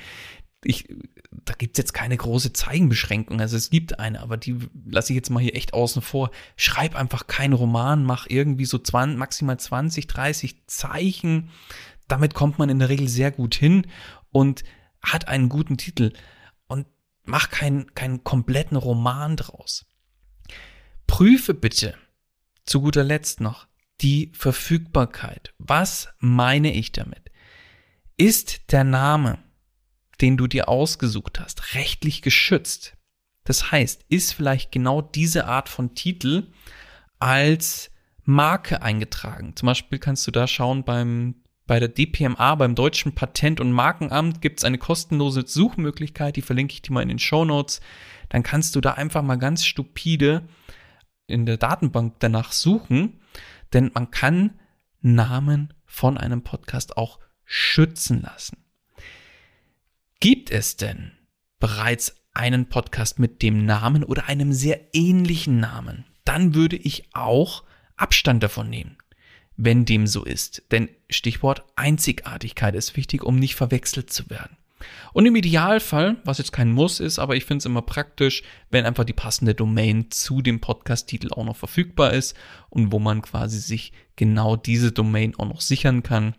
Ich, 0.63 0.87
da 1.31 1.53
gibt's 1.57 1.77
jetzt 1.79 1.93
keine 1.93 2.15
große 2.15 2.53
Zeigenbeschränkung. 2.53 3.41
Also 3.41 3.57
es 3.57 3.71
gibt 3.71 3.99
eine, 3.99 4.21
aber 4.21 4.37
die 4.37 4.57
lasse 4.85 5.11
ich 5.11 5.17
jetzt 5.17 5.29
mal 5.29 5.41
hier 5.43 5.53
echt 5.57 5.73
außen 5.73 6.01
vor. 6.01 6.31
Schreib 6.55 6.95
einfach 6.95 7.27
keinen 7.27 7.51
Roman, 7.51 8.05
mach 8.05 8.27
irgendwie 8.29 8.63
so 8.63 8.77
20, 8.77 9.17
maximal 9.17 9.59
20, 9.59 10.07
30 10.07 10.67
Zeichen. 10.67 11.49
Damit 12.07 12.35
kommt 12.35 12.57
man 12.57 12.69
in 12.69 12.79
der 12.79 12.87
Regel 12.87 13.09
sehr 13.09 13.31
gut 13.31 13.53
hin 13.53 13.85
und 14.31 14.63
hat 15.03 15.27
einen 15.27 15.49
guten 15.49 15.75
Titel. 15.75 16.13
Und 16.67 16.87
mach 17.25 17.49
keinen, 17.49 17.93
keinen 17.95 18.23
kompletten 18.23 18.77
Roman 18.77 19.35
draus. 19.35 19.87
Prüfe 21.05 21.53
bitte 21.53 21.95
zu 22.65 22.81
guter 22.81 23.03
Letzt 23.03 23.41
noch, 23.41 23.67
die 24.01 24.31
Verfügbarkeit. 24.33 25.53
Was 25.57 26.09
meine 26.19 26.73
ich 26.73 26.91
damit? 26.91 27.31
Ist 28.17 28.71
der 28.71 28.83
Name, 28.83 29.39
den 30.21 30.37
du 30.37 30.47
dir 30.47 30.69
ausgesucht 30.69 31.39
hast, 31.39 31.75
rechtlich 31.75 32.21
geschützt? 32.21 32.97
Das 33.43 33.71
heißt, 33.71 34.05
ist 34.09 34.33
vielleicht 34.33 34.71
genau 34.71 35.01
diese 35.01 35.45
Art 35.45 35.69
von 35.69 35.95
Titel 35.95 36.51
als 37.19 37.91
Marke 38.23 38.81
eingetragen? 38.81 39.55
Zum 39.55 39.67
Beispiel 39.67 39.99
kannst 39.99 40.27
du 40.27 40.31
da 40.31 40.47
schauen 40.47 40.83
beim 40.83 41.35
bei 41.67 41.79
der 41.79 41.87
DPMA, 41.87 42.55
beim 42.55 42.75
Deutschen 42.75 43.15
Patent- 43.15 43.61
und 43.61 43.71
Markenamt, 43.71 44.41
gibt 44.41 44.59
es 44.59 44.65
eine 44.65 44.77
kostenlose 44.77 45.45
Suchmöglichkeit, 45.47 46.35
die 46.35 46.41
verlinke 46.41 46.73
ich 46.73 46.81
dir 46.81 46.91
mal 46.91 47.01
in 47.01 47.07
den 47.07 47.19
Show 47.19 47.45
Notes. 47.45 47.79
Dann 48.27 48.43
kannst 48.43 48.75
du 48.75 48.81
da 48.81 48.95
einfach 48.95 49.21
mal 49.21 49.37
ganz 49.37 49.63
stupide 49.63 50.49
in 51.31 51.45
der 51.45 51.57
Datenbank 51.57 52.15
danach 52.19 52.51
suchen 52.51 53.21
denn 53.73 53.91
man 53.93 54.11
kann 54.11 54.59
Namen 55.01 55.73
von 55.85 56.17
einem 56.17 56.43
Podcast 56.43 56.97
auch 56.97 57.19
schützen 57.45 58.21
lassen. 58.21 58.57
Gibt 60.19 60.51
es 60.51 60.77
denn 60.77 61.13
bereits 61.59 62.15
einen 62.33 62.69
Podcast 62.69 63.19
mit 63.19 63.41
dem 63.41 63.65
Namen 63.65 64.03
oder 64.03 64.27
einem 64.27 64.53
sehr 64.53 64.93
ähnlichen 64.93 65.59
Namen? 65.59 66.05
Dann 66.23 66.53
würde 66.53 66.75
ich 66.75 67.09
auch 67.13 67.63
Abstand 67.97 68.43
davon 68.43 68.69
nehmen, 68.69 68.97
wenn 69.57 69.85
dem 69.85 70.07
so 70.07 70.23
ist. 70.23 70.63
Denn 70.71 70.89
Stichwort 71.09 71.65
Einzigartigkeit 71.75 72.75
ist 72.75 72.95
wichtig, 72.95 73.23
um 73.23 73.37
nicht 73.37 73.55
verwechselt 73.55 74.13
zu 74.13 74.29
werden. 74.29 74.57
Und 75.13 75.25
im 75.25 75.35
Idealfall, 75.35 76.17
was 76.23 76.37
jetzt 76.37 76.51
kein 76.51 76.71
Muss 76.71 76.99
ist, 76.99 77.19
aber 77.19 77.35
ich 77.35 77.45
finde 77.45 77.59
es 77.59 77.65
immer 77.65 77.81
praktisch, 77.81 78.43
wenn 78.69 78.85
einfach 78.85 79.03
die 79.03 79.13
passende 79.13 79.55
Domain 79.55 80.11
zu 80.11 80.41
dem 80.41 80.59
Podcast-Titel 80.59 81.31
auch 81.31 81.45
noch 81.45 81.57
verfügbar 81.57 82.13
ist 82.13 82.35
und 82.69 82.91
wo 82.91 82.99
man 82.99 83.21
quasi 83.21 83.59
sich 83.59 83.93
genau 84.15 84.55
diese 84.55 84.91
Domain 84.91 85.35
auch 85.37 85.47
noch 85.47 85.61
sichern 85.61 86.03
kann. 86.03 86.35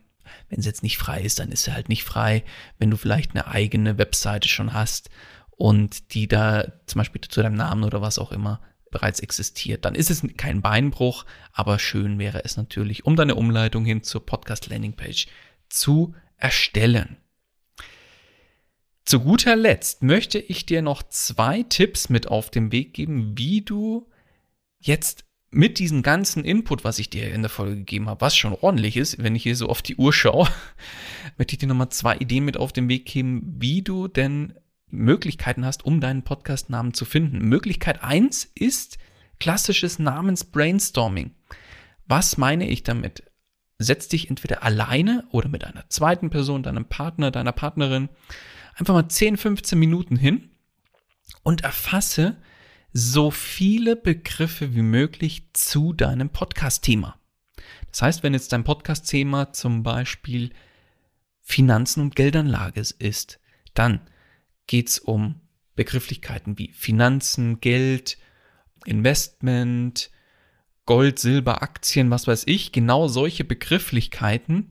Wenn 0.49 0.61
es 0.61 0.67
jetzt 0.67 0.83
nicht 0.83 0.99
frei 0.99 1.21
ist, 1.23 1.39
dann 1.39 1.53
ist 1.53 1.67
er 1.69 1.75
halt 1.75 1.89
nicht 1.89 2.05
frei. 2.05 2.45
Wenn 2.79 2.91
du 2.91 2.97
vielleicht 2.97 3.33
eine 3.33 3.47
eigene 3.47 3.99
Webseite 3.99 4.49
schon 4.49 4.73
hast 4.73 5.11
und 5.51 6.15
die 6.15 6.29
da 6.29 6.73
zum 6.87 7.01
Beispiel 7.01 7.21
zu 7.21 7.43
deinem 7.43 7.57
Namen 7.57 7.85
oder 7.85 8.01
was 8.01 8.19
auch 8.19 8.33
immer 8.33 8.61
bereits 8.91 9.21
existiert, 9.21 9.85
dann 9.85 9.95
ist 9.95 10.11
es 10.11 10.23
kein 10.37 10.63
Beinbruch, 10.63 11.25
aber 11.53 11.79
schön 11.79 12.19
wäre 12.19 12.45
es 12.45 12.57
natürlich, 12.57 13.05
um 13.05 13.17
deine 13.17 13.35
Umleitung 13.35 13.85
hin 13.85 14.03
zur 14.03 14.25
Podcast 14.25 14.69
Landingpage 14.69 15.27
zu 15.69 16.15
erstellen. 16.37 17.17
Zu 19.05 19.21
guter 19.21 19.57
Letzt 19.57 20.03
möchte 20.03 20.39
ich 20.39 20.65
dir 20.65 20.81
noch 20.81 21.03
zwei 21.03 21.65
Tipps 21.65 22.09
mit 22.09 22.29
auf 22.29 22.51
den 22.51 22.71
Weg 22.71 22.95
geben, 22.95 23.37
wie 23.37 23.63
du 23.63 24.09
jetzt 24.79 25.25
mit 25.51 25.79
diesem 25.79 26.03
ganzen 26.03 26.45
Input, 26.45 26.85
was 26.85 26.99
ich 26.99 27.11
dir 27.11 27.33
in 27.33 27.43
der 27.43 27.51
Folge 27.51 27.77
gegeben 27.77 28.09
habe, 28.09 28.23
was 28.23 28.37
schon 28.37 28.55
ordentlich 28.55 28.97
ist, 28.97 29.23
wenn 29.23 29.37
ich 29.37 29.43
hier 29.43 29.57
so 29.57 29.69
auf 29.69 29.83
die 29.83 29.97
Uhr 29.97 30.13
schaue, 30.13 30.49
möchte 31.37 31.55
ich 31.55 31.59
dir 31.59 31.67
nochmal 31.67 31.91
zwei 31.91 32.17
Ideen 32.17 32.45
mit 32.45 32.57
auf 32.57 32.73
den 32.73 32.89
Weg 32.89 33.05
geben, 33.05 33.57
wie 33.59 33.83
du 33.83 34.09
denn 34.09 34.55
Möglichkeiten 34.87 35.65
hast, 35.65 35.85
um 35.85 36.01
deinen 36.01 36.23
Podcast-Namen 36.23 36.95
zu 36.95 37.05
finden. 37.05 37.39
Möglichkeit 37.39 38.03
eins 38.03 38.51
ist 38.55 38.99
klassisches 39.41 39.99
Namens-Brainstorming. 39.99 41.33
Was 42.07 42.37
meine 42.39 42.69
ich 42.69 42.83
damit? 42.83 43.25
Setz 43.79 44.09
dich 44.09 44.31
entweder 44.31 44.63
alleine 44.63 45.27
oder 45.33 45.49
mit 45.49 45.65
einer 45.65 45.89
zweiten 45.89 46.31
Person, 46.31 46.63
deinem 46.63 46.85
Partner, 46.85 47.31
deiner 47.31 47.53
Partnerin 47.53 48.09
einfach 48.75 48.95
mal 48.95 49.09
10, 49.09 49.37
15 49.37 49.79
Minuten 49.79 50.17
hin 50.17 50.51
und 51.43 51.63
erfasse 51.63 52.37
so 52.93 53.31
viele 53.31 53.97
Begriffe 53.97 54.75
wie 54.75 54.83
möglich 54.83 55.49
zu 55.53 55.93
deinem 55.93 56.31
Podcast-Thema. 56.31 57.19
Das 57.91 58.03
heißt, 58.03 58.23
wenn 58.23 58.35
jetzt 58.35 58.53
dein 58.53 58.65
Podcast-Thema 58.65 59.53
zum 59.53 59.83
Beispiel 59.83 60.53
Finanzen 61.41 62.01
und 62.01 62.17
Geldanlage 62.17 62.81
ist, 62.99 63.41
dann 63.75 64.01
geht 64.67 64.89
es 64.89 64.99
um 64.99 65.41
Begrifflichkeiten 65.75 66.59
wie 66.59 66.73
Finanzen, 66.73 67.61
Geld, 67.61 68.19
Investment, 68.85 70.11
Gold, 70.85 71.19
Silber, 71.19 71.63
Aktien, 71.63 72.11
was 72.11 72.27
weiß 72.27 72.45
ich. 72.47 72.73
Genau 72.73 73.09
solche 73.09 73.45
Begrifflichkeiten 73.45 74.71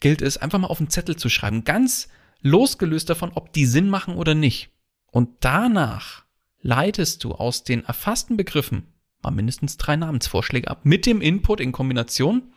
gilt 0.00 0.20
es 0.22 0.36
einfach 0.36 0.58
mal 0.58 0.68
auf 0.68 0.78
den 0.78 0.90
Zettel 0.90 1.16
zu 1.16 1.28
schreiben. 1.28 1.64
Ganz 1.64 2.08
losgelöst 2.40 3.10
davon, 3.10 3.32
ob 3.34 3.52
die 3.52 3.66
Sinn 3.66 3.88
machen 3.88 4.16
oder 4.16 4.34
nicht. 4.34 4.70
Und 5.10 5.30
danach 5.40 6.24
leitest 6.60 7.24
du 7.24 7.32
aus 7.32 7.64
den 7.64 7.84
erfassten 7.84 8.36
Begriffen 8.36 8.86
mal 9.22 9.30
mindestens 9.30 9.76
drei 9.76 9.96
Namensvorschläge 9.96 10.68
ab, 10.68 10.84
mit 10.84 11.06
dem 11.06 11.20
Input 11.20 11.60
in 11.60 11.72
Kombination 11.72 12.52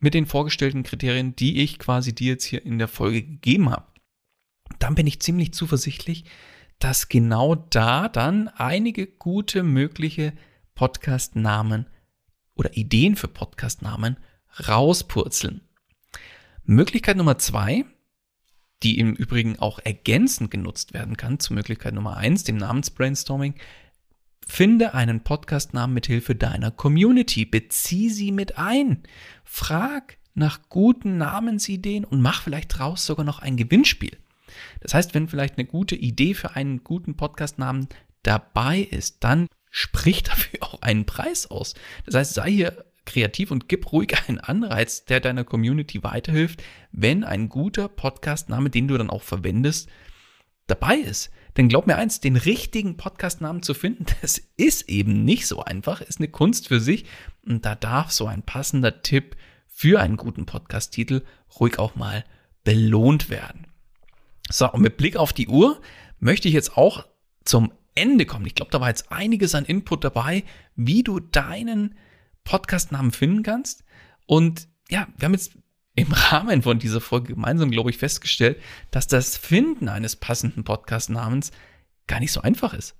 mit 0.00 0.14
den 0.14 0.26
vorgestellten 0.26 0.82
Kriterien, 0.82 1.36
die 1.36 1.62
ich 1.62 1.78
quasi 1.78 2.14
dir 2.14 2.32
jetzt 2.32 2.44
hier 2.44 2.64
in 2.64 2.78
der 2.78 2.88
Folge 2.88 3.22
gegeben 3.22 3.70
habe. 3.70 3.84
Dann 4.78 4.94
bin 4.94 5.06
ich 5.06 5.20
ziemlich 5.20 5.52
zuversichtlich, 5.52 6.24
dass 6.78 7.08
genau 7.08 7.56
da 7.56 8.08
dann 8.08 8.48
einige 8.48 9.06
gute 9.06 9.62
mögliche 9.62 10.32
Podcast-Namen 10.74 11.86
oder 12.54 12.76
Ideen 12.76 13.16
für 13.16 13.28
Podcast-Namen 13.28 14.16
rauspurzeln. 14.68 15.62
Möglichkeit 16.64 17.16
Nummer 17.16 17.38
zwei 17.38 17.84
die 18.82 18.98
im 18.98 19.14
Übrigen 19.14 19.58
auch 19.58 19.78
ergänzend 19.78 20.50
genutzt 20.50 20.94
werden 20.94 21.16
kann 21.16 21.40
zur 21.40 21.56
Möglichkeit 21.56 21.94
Nummer 21.94 22.16
eins, 22.16 22.44
dem 22.44 22.56
Namensbrainstorming. 22.56 23.54
Finde 24.46 24.94
einen 24.94 25.24
Podcastnamen 25.24 25.92
mit 25.92 26.06
Hilfe 26.06 26.34
deiner 26.34 26.70
Community, 26.70 27.44
bezieh 27.44 28.08
sie 28.08 28.32
mit 28.32 28.56
ein, 28.56 29.02
frag 29.44 30.16
nach 30.34 30.60
guten 30.68 31.18
Namensideen 31.18 32.04
und 32.04 32.22
mach 32.22 32.42
vielleicht 32.42 32.78
draus 32.78 33.04
sogar 33.04 33.26
noch 33.26 33.40
ein 33.40 33.56
Gewinnspiel. 33.56 34.16
Das 34.80 34.94
heißt, 34.94 35.14
wenn 35.14 35.28
vielleicht 35.28 35.58
eine 35.58 35.66
gute 35.66 35.96
Idee 35.96 36.34
für 36.34 36.54
einen 36.56 36.82
guten 36.84 37.16
Podcastnamen 37.16 37.88
dabei 38.22 38.80
ist, 38.80 39.22
dann 39.24 39.48
sprich 39.70 40.22
dafür 40.24 40.62
auch 40.62 40.80
einen 40.80 41.04
Preis 41.04 41.50
aus. 41.50 41.74
Das 42.06 42.14
heißt, 42.14 42.34
sei 42.34 42.50
hier 42.50 42.84
kreativ 43.08 43.50
und 43.50 43.68
gib 43.68 43.90
ruhig 43.90 44.14
einen 44.28 44.38
Anreiz, 44.38 45.04
der 45.04 45.20
deiner 45.20 45.44
Community 45.44 46.04
weiterhilft, 46.04 46.62
wenn 46.92 47.24
ein 47.24 47.48
guter 47.48 47.88
Podcastname, 47.88 48.70
den 48.70 48.86
du 48.86 48.96
dann 48.96 49.10
auch 49.10 49.22
verwendest, 49.22 49.88
dabei 50.66 50.96
ist. 50.96 51.30
Denn 51.56 51.68
glaub 51.68 51.86
mir 51.86 51.96
eins, 51.96 52.20
den 52.20 52.36
richtigen 52.36 52.96
Podcastnamen 52.96 53.62
zu 53.62 53.74
finden, 53.74 54.06
das 54.20 54.40
ist 54.56 54.88
eben 54.88 55.24
nicht 55.24 55.46
so 55.46 55.64
einfach, 55.64 56.00
ist 56.00 56.20
eine 56.20 56.28
Kunst 56.28 56.68
für 56.68 56.80
sich 56.80 57.06
und 57.44 57.64
da 57.64 57.74
darf 57.74 58.12
so 58.12 58.26
ein 58.26 58.42
passender 58.42 59.02
Tipp 59.02 59.36
für 59.66 60.00
einen 60.00 60.16
guten 60.16 60.46
Podcast-Titel 60.46 61.22
ruhig 61.58 61.78
auch 61.78 61.96
mal 61.96 62.24
belohnt 62.62 63.30
werden. 63.30 63.66
So, 64.50 64.70
und 64.70 64.82
mit 64.82 64.96
Blick 64.96 65.16
auf 65.16 65.32
die 65.32 65.48
Uhr 65.48 65.80
möchte 66.20 66.48
ich 66.48 66.54
jetzt 66.54 66.76
auch 66.76 67.06
zum 67.44 67.72
Ende 67.94 68.26
kommen. 68.26 68.46
Ich 68.46 68.54
glaube, 68.54 68.70
da 68.70 68.80
war 68.80 68.88
jetzt 68.88 69.10
einiges 69.10 69.54
an 69.54 69.64
Input 69.64 70.04
dabei, 70.04 70.44
wie 70.76 71.02
du 71.02 71.20
deinen 71.20 71.94
Podcastnamen 72.48 73.12
finden 73.12 73.42
kannst. 73.42 73.84
Und 74.24 74.68
ja, 74.88 75.06
wir 75.18 75.26
haben 75.26 75.34
jetzt 75.34 75.52
im 75.96 76.10
Rahmen 76.10 76.62
von 76.62 76.78
dieser 76.78 77.02
Folge 77.02 77.34
gemeinsam, 77.34 77.70
glaube 77.70 77.90
ich, 77.90 77.98
festgestellt, 77.98 78.58
dass 78.90 79.06
das 79.06 79.36
Finden 79.36 79.88
eines 79.90 80.16
passenden 80.16 80.64
Podcastnamens 80.64 81.52
gar 82.06 82.20
nicht 82.20 82.32
so 82.32 82.40
einfach 82.40 82.72
ist. 82.72 82.96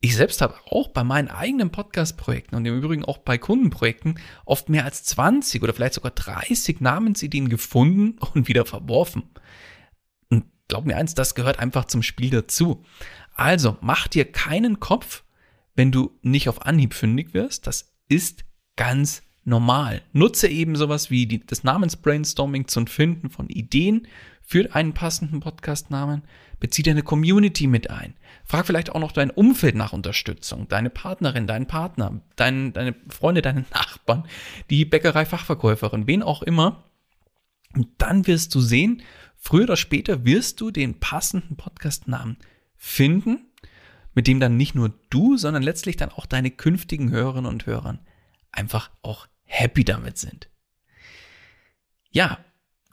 Ich 0.00 0.14
selbst 0.14 0.42
habe 0.42 0.54
auch 0.66 0.88
bei 0.88 1.02
meinen 1.02 1.28
eigenen 1.28 1.70
Podcast-Projekten 1.70 2.54
und 2.54 2.66
im 2.66 2.76
Übrigen 2.76 3.04
auch 3.04 3.18
bei 3.18 3.36
Kundenprojekten 3.36 4.20
oft 4.44 4.68
mehr 4.68 4.84
als 4.84 5.02
20 5.04 5.62
oder 5.62 5.74
vielleicht 5.74 5.94
sogar 5.94 6.12
30 6.12 6.80
Namensideen 6.80 7.48
gefunden 7.48 8.18
und 8.34 8.46
wieder 8.46 8.64
verworfen. 8.64 9.24
Und 10.28 10.44
glaub 10.68 10.84
mir 10.84 10.96
eins, 10.96 11.14
das 11.14 11.34
gehört 11.34 11.58
einfach 11.58 11.86
zum 11.86 12.04
Spiel 12.04 12.30
dazu. 12.30 12.84
Also 13.34 13.76
mach 13.80 14.06
dir 14.06 14.30
keinen 14.30 14.78
Kopf, 14.78 15.24
wenn 15.74 15.90
du 15.90 16.16
nicht 16.22 16.48
auf 16.48 16.64
Anhieb 16.64 16.94
fündig 16.94 17.34
wirst. 17.34 17.66
Das 17.66 17.92
ist 18.08 18.44
ganz 18.76 19.22
normal. 19.44 20.02
Nutze 20.12 20.48
eben 20.48 20.76
sowas 20.76 21.10
wie 21.10 21.26
die, 21.26 21.44
das 21.44 21.64
Namensbrainstorming 21.64 22.68
zum 22.68 22.86
Finden 22.86 23.30
von 23.30 23.48
Ideen 23.48 24.06
für 24.42 24.74
einen 24.74 24.94
passenden 24.94 25.40
Podcastnamen. 25.40 26.22
Bezieh 26.60 26.82
deine 26.82 27.02
Community 27.02 27.66
mit 27.66 27.90
ein. 27.90 28.14
Frag 28.44 28.66
vielleicht 28.66 28.90
auch 28.90 29.00
noch 29.00 29.12
dein 29.12 29.30
Umfeld 29.30 29.74
nach 29.74 29.92
Unterstützung. 29.92 30.68
Deine 30.68 30.90
Partnerin, 30.90 31.46
deinen 31.46 31.66
Partner, 31.66 32.20
dein, 32.36 32.72
deine 32.72 32.94
Freunde, 33.08 33.42
deine 33.42 33.64
Nachbarn, 33.74 34.26
die 34.70 34.84
Bäckerei-Fachverkäuferin, 34.84 36.06
wen 36.06 36.22
auch 36.22 36.42
immer. 36.42 36.84
Und 37.74 37.88
dann 37.98 38.26
wirst 38.26 38.54
du 38.54 38.60
sehen, 38.60 39.02
früher 39.36 39.64
oder 39.64 39.76
später 39.76 40.24
wirst 40.24 40.60
du 40.60 40.70
den 40.70 41.00
passenden 41.00 41.56
Podcastnamen 41.56 42.38
finden, 42.76 43.46
mit 44.14 44.26
dem 44.26 44.40
dann 44.40 44.56
nicht 44.56 44.74
nur 44.74 44.94
du, 45.10 45.36
sondern 45.36 45.62
letztlich 45.62 45.96
dann 45.96 46.10
auch 46.10 46.24
deine 46.24 46.50
künftigen 46.50 47.10
Hörerinnen 47.10 47.50
und 47.50 47.66
Hörer 47.66 47.98
einfach 48.54 48.90
auch 49.02 49.26
happy 49.44 49.84
damit 49.84 50.18
sind. 50.18 50.48
Ja, 52.10 52.38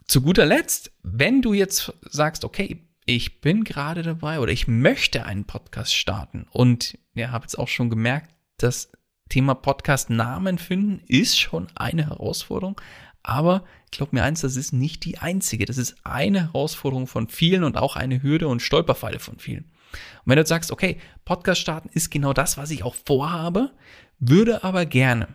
zu 0.06 0.20
guter 0.20 0.46
Letzt, 0.46 0.92
wenn 1.02 1.42
du 1.42 1.54
jetzt 1.54 1.92
sagst, 2.02 2.44
okay, 2.44 2.82
ich 3.04 3.40
bin 3.40 3.64
gerade 3.64 4.02
dabei 4.02 4.40
oder 4.40 4.52
ich 4.52 4.68
möchte 4.68 5.24
einen 5.24 5.44
Podcast 5.44 5.94
starten 5.94 6.46
und 6.50 6.98
ja, 7.14 7.30
habe 7.30 7.44
jetzt 7.44 7.58
auch 7.58 7.68
schon 7.68 7.90
gemerkt, 7.90 8.34
das 8.58 8.92
Thema 9.28 9.54
Podcast 9.54 10.10
Namen 10.10 10.58
finden 10.58 11.02
ist 11.06 11.38
schon 11.38 11.68
eine 11.74 12.08
Herausforderung, 12.08 12.80
aber 13.22 13.64
glaub 13.90 14.12
mir 14.12 14.22
eins, 14.22 14.40
das 14.40 14.56
ist 14.56 14.72
nicht 14.72 15.04
die 15.04 15.18
einzige. 15.18 15.64
Das 15.64 15.78
ist 15.78 15.96
eine 16.04 16.42
Herausforderung 16.42 17.06
von 17.06 17.28
vielen 17.28 17.64
und 17.64 17.76
auch 17.76 17.96
eine 17.96 18.22
Hürde 18.22 18.48
und 18.48 18.60
Stolperfalle 18.60 19.20
von 19.20 19.38
vielen. 19.38 19.64
Und 19.64 20.26
wenn 20.26 20.36
du 20.36 20.46
sagst, 20.46 20.72
okay, 20.72 20.98
Podcast 21.24 21.60
starten 21.60 21.90
ist 21.92 22.10
genau 22.10 22.32
das, 22.32 22.58
was 22.58 22.70
ich 22.70 22.82
auch 22.82 22.94
vorhabe, 22.94 23.72
würde 24.18 24.64
aber 24.64 24.86
gerne 24.86 25.28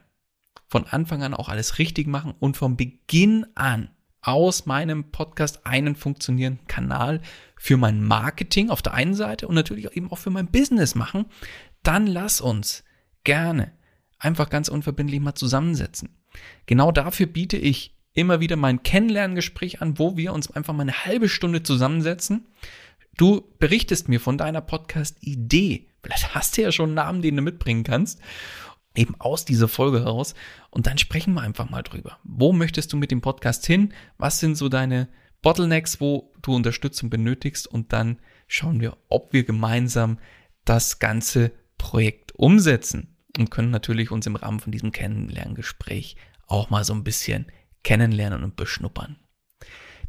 von 0.67 0.85
Anfang 0.85 1.23
an 1.23 1.33
auch 1.33 1.49
alles 1.49 1.79
richtig 1.79 2.07
machen 2.07 2.33
und 2.39 2.57
vom 2.57 2.77
Beginn 2.77 3.45
an 3.55 3.89
aus 4.21 4.65
meinem 4.65 5.11
Podcast 5.11 5.65
einen 5.65 5.95
funktionierenden 5.95 6.67
Kanal 6.67 7.21
für 7.55 7.77
mein 7.77 8.03
Marketing 8.03 8.69
auf 8.69 8.81
der 8.81 8.93
einen 8.93 9.13
Seite 9.13 9.47
und 9.47 9.55
natürlich 9.55 9.95
eben 9.95 10.11
auch 10.11 10.17
für 10.17 10.29
mein 10.29 10.51
Business 10.51 10.95
machen, 10.95 11.25
dann 11.83 12.07
lass 12.07 12.41
uns 12.41 12.83
gerne 13.23 13.71
einfach 14.19 14.49
ganz 14.49 14.67
unverbindlich 14.67 15.21
mal 15.21 15.35
zusammensetzen. 15.35 16.09
Genau 16.65 16.91
dafür 16.91 17.27
biete 17.27 17.57
ich 17.57 17.95
immer 18.13 18.39
wieder 18.39 18.55
mein 18.55 18.83
Kennenlerngespräch 18.83 19.81
an, 19.81 19.97
wo 19.99 20.17
wir 20.17 20.33
uns 20.33 20.51
einfach 20.51 20.73
mal 20.73 20.81
eine 20.81 21.05
halbe 21.05 21.29
Stunde 21.29 21.63
zusammensetzen 21.63 22.47
Du 23.17 23.51
berichtest 23.57 24.09
mir 24.09 24.19
von 24.19 24.37
deiner 24.37 24.61
Podcast-Idee. 24.61 25.87
Vielleicht 26.03 26.35
hast 26.35 26.55
du 26.55 26.61
ja 26.61 26.71
schon 26.71 26.89
einen 26.89 26.95
Namen, 26.95 27.21
den 27.23 27.35
du 27.35 27.41
mitbringen 27.41 27.83
kannst. 27.83 28.21
Eben 28.97 29.15
aus 29.19 29.45
dieser 29.45 29.67
Folge 29.67 29.99
heraus. 29.99 30.33
Und 30.71 30.87
dann 30.87 30.97
sprechen 30.97 31.35
wir 31.35 31.41
einfach 31.41 31.69
mal 31.69 31.83
drüber. 31.83 32.17
Wo 32.23 32.51
möchtest 32.51 32.91
du 32.91 32.97
mit 32.97 33.11
dem 33.11 33.21
Podcast 33.21 33.65
hin? 33.65 33.93
Was 34.17 34.39
sind 34.39 34.55
so 34.55 34.69
deine 34.69 35.07
Bottlenecks, 35.43 36.01
wo 36.01 36.33
du 36.41 36.55
Unterstützung 36.55 37.11
benötigst? 37.11 37.67
Und 37.67 37.93
dann 37.93 38.17
schauen 38.47 38.81
wir, 38.81 38.97
ob 39.07 39.33
wir 39.33 39.43
gemeinsam 39.43 40.17
das 40.65 40.97
ganze 40.97 41.51
Projekt 41.77 42.33
umsetzen. 42.35 43.15
Und 43.37 43.51
können 43.51 43.69
natürlich 43.69 44.09
uns 44.09 44.25
im 44.25 44.35
Rahmen 44.35 44.59
von 44.59 44.71
diesem 44.71 44.91
Kennenlerngespräch 44.91 46.15
auch 46.47 46.71
mal 46.71 46.83
so 46.83 46.93
ein 46.93 47.03
bisschen 47.03 47.45
kennenlernen 47.83 48.43
und 48.43 48.55
beschnuppern. 48.55 49.17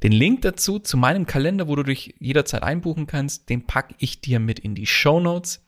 Den 0.02 0.12
Link 0.12 0.42
dazu 0.42 0.78
zu 0.78 0.96
meinem 0.96 1.26
Kalender, 1.26 1.68
wo 1.68 1.76
du 1.76 1.82
dich 1.82 2.14
jederzeit 2.20 2.62
einbuchen 2.62 3.06
kannst, 3.06 3.50
den 3.50 3.66
packe 3.66 3.94
ich 3.98 4.22
dir 4.22 4.40
mit 4.40 4.58
in 4.60 4.74
die 4.74 4.86
Show 4.86 5.20
Notes. 5.20 5.62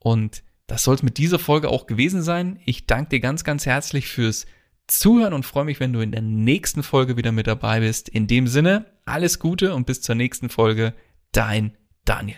Und 0.00 0.42
das 0.70 0.84
soll 0.84 0.94
es 0.94 1.02
mit 1.02 1.18
dieser 1.18 1.40
Folge 1.40 1.68
auch 1.68 1.88
gewesen 1.88 2.22
sein. 2.22 2.60
Ich 2.64 2.86
danke 2.86 3.08
dir 3.10 3.18
ganz, 3.18 3.42
ganz 3.42 3.66
herzlich 3.66 4.06
fürs 4.06 4.46
Zuhören 4.86 5.34
und 5.34 5.44
freue 5.44 5.64
mich, 5.64 5.80
wenn 5.80 5.92
du 5.92 5.98
in 6.00 6.12
der 6.12 6.22
nächsten 6.22 6.84
Folge 6.84 7.16
wieder 7.16 7.32
mit 7.32 7.48
dabei 7.48 7.80
bist. 7.80 8.08
In 8.08 8.28
dem 8.28 8.46
Sinne, 8.46 8.86
alles 9.04 9.40
Gute 9.40 9.74
und 9.74 9.84
bis 9.84 10.00
zur 10.00 10.14
nächsten 10.14 10.48
Folge. 10.48 10.94
Dein 11.32 11.76
Daniel. 12.04 12.36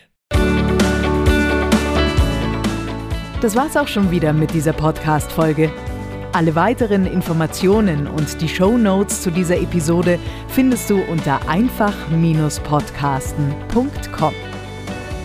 Das 3.43 3.55
war's 3.55 3.77
auch 3.77 3.89
schon 3.89 4.11
wieder 4.11 4.33
mit 4.33 4.55
dieser 4.55 4.73
Podcast-Folge. 4.73 5.71
Alle 6.33 6.55
weiteren 6.55 7.05
Informationen 7.05 8.07
und 8.07 8.41
die 8.41 8.49
Show 8.49 8.79
Notes 8.79 9.21
zu 9.21 9.31
dieser 9.31 9.61
Episode 9.61 10.19
findest 10.49 10.89
du 10.89 11.03
unter 11.03 11.47
einfach-podcasten.com. 11.51 14.33